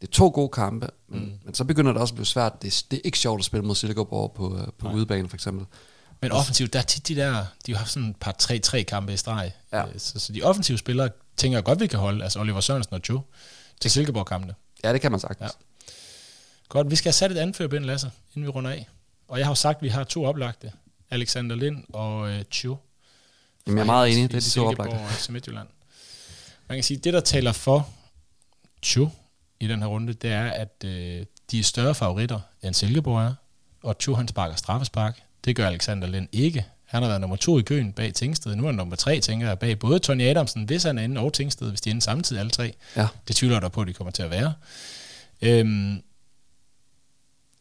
[0.00, 1.32] Det er to gode kampe, men, mm.
[1.44, 2.62] men så begynder det også at blive svært.
[2.62, 5.66] Det, det er ikke sjovt at spille mod Silkeborg på, på udebane for eksempel.
[6.22, 9.12] Men offensivt, der er tit de der, de har haft sådan et par 3-3 kampe
[9.12, 9.52] i streg.
[9.72, 9.86] Ja.
[9.86, 12.94] Øh, så, så de offensive spillere tænker jeg godt, vi kan holde, altså Oliver Sørensen
[12.94, 13.22] og Joe,
[13.80, 14.54] til Silkeborg-kampene.
[14.84, 15.50] Ja, det kan man sagtens.
[15.50, 15.92] Ja.
[16.68, 18.88] Godt, vi skal have sat et anførbind, Lasse, inden vi runder af.
[19.28, 20.72] Og jeg har jo sagt, at vi har to oplagte.
[21.10, 22.76] Alexander Lind og øh, Cho.
[23.66, 24.94] Jamen, jeg er meget enig, det er de to oplagte.
[24.94, 25.68] Og Midtjylland.
[26.68, 27.88] Man kan sige, at det, der taler for
[28.82, 29.08] Cho
[29.60, 33.34] i den her runde, det er, at øh, de er større favoritter, end Silkeborg er.
[33.82, 35.22] Og Cho, han sparker straffespark.
[35.44, 36.66] Det gør Alexander Lind ikke.
[36.84, 38.56] Han har været nummer to i køen bag Tingsted.
[38.56, 41.20] Nu er han nummer tre, tænker jeg, bag både Tony Adamsen, hvis han er inde,
[41.20, 42.74] og Tingsted, hvis de er inde samtidig alle tre.
[42.96, 43.08] Ja.
[43.28, 44.52] Det tvivler der på, at de kommer til at være.
[45.42, 46.02] Øhm,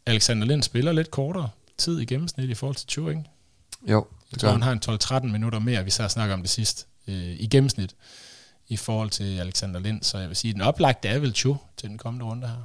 [0.06, 3.28] Alexander Lind spiller lidt kortere tid i gennemsnit i forhold til Turing.
[3.88, 4.62] Jo, det gør han.
[4.62, 4.82] har en
[5.26, 7.96] 12-13 minutter mere, vi så snakker om det sidst, øh, i gennemsnit
[8.70, 10.04] i forhold til Alexander Lind.
[10.04, 12.56] Så jeg vil sige, at den oplagte er vel Chu til den kommende runde her.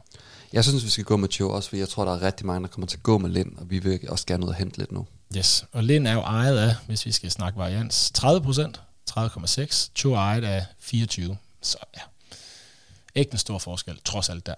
[0.53, 2.63] Jeg synes, vi skal gå med Chu også, for jeg tror, der er rigtig mange,
[2.63, 4.79] der kommer til at gå med Lind, og vi vil også gerne ud og hente
[4.79, 5.07] lidt nu.
[5.37, 8.81] Yes, og Lind er jo ejet af, hvis vi skal snakke varians, 30 procent,
[9.11, 9.91] 30,6.
[9.97, 11.37] Chu er ejet af 24.
[11.63, 12.01] Så ja,
[13.15, 14.55] ikke en stor forskel, trods alt der.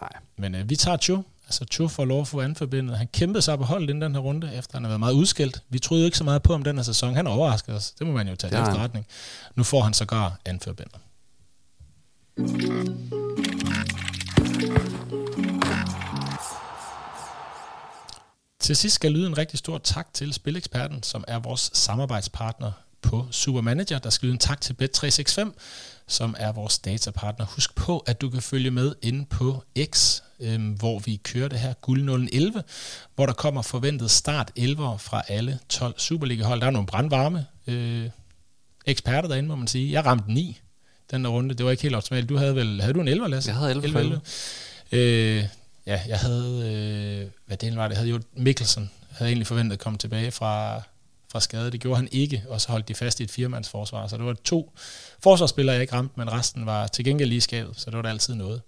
[0.00, 0.12] Nej.
[0.36, 1.22] Men øh, vi tager Chu.
[1.48, 2.98] Altså Chu får lov at få anforbindet.
[2.98, 5.62] Han kæmpede sig på holdet inden den her runde, efter han har været meget udskilt.
[5.68, 7.14] Vi troede ikke så meget på om den her sæson.
[7.14, 7.90] Han overraskede os.
[7.90, 9.06] Det må man jo tage til efterretning.
[9.54, 10.96] Nu får han sågar anforbindet.
[18.60, 22.72] Til sidst skal lyde en rigtig stor tak til Spileksperten, som er vores samarbejdspartner
[23.02, 23.98] på Supermanager.
[23.98, 25.50] Der skal lyde en tak til Bet365,
[26.06, 27.46] som er vores datapartner.
[27.46, 31.58] Husk på, at du kan følge med inde på X, øh, hvor vi kører det
[31.58, 32.62] her guld 011,
[33.14, 36.60] hvor der kommer forventet start 11 fra alle 12 Superliga-hold.
[36.60, 38.10] Der er nogle brandvarme øh,
[38.86, 39.92] eksperter derinde, må man sige.
[39.92, 40.60] Jeg ramte 9
[41.10, 41.54] den der runde.
[41.54, 42.28] Det var ikke helt optimalt.
[42.28, 43.50] Du havde vel, havde du en 11, Lasse?
[43.50, 44.20] Jeg havde 11, 11, 11.
[44.92, 45.46] Øh,
[45.86, 46.62] ja, jeg havde,
[47.22, 50.82] øh, hvad det var, det havde jo Mikkelsen, havde egentlig forventet at komme tilbage fra,
[51.32, 51.70] fra skade.
[51.70, 54.06] Det gjorde han ikke, og så holdt de fast i et firemandsforsvar.
[54.06, 54.72] Så det var to
[55.22, 58.10] forsvarsspillere, jeg ikke ramte, men resten var til gengæld lige skabet, så det var der
[58.10, 58.60] altid noget.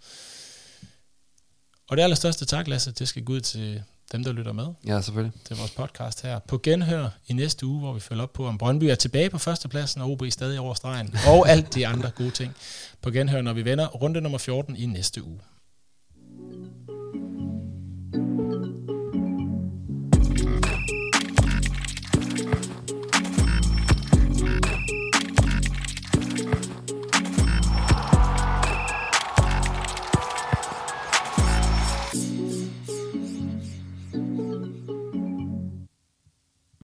[1.91, 3.82] Og det allerstørste tak, Lasse, det skal gå ud til
[4.12, 4.66] dem, der lytter med.
[4.86, 5.41] Ja, selvfølgelig.
[5.51, 6.38] Er vores podcast her.
[6.38, 9.38] På genhør i næste uge, hvor vi følger op på, om Brøndby er tilbage på
[9.38, 12.55] førstepladsen, og OB stadig over stregen, og alt de andre gode ting.
[13.03, 15.41] På genhør, når vi vender runde nummer 14 i næste uge.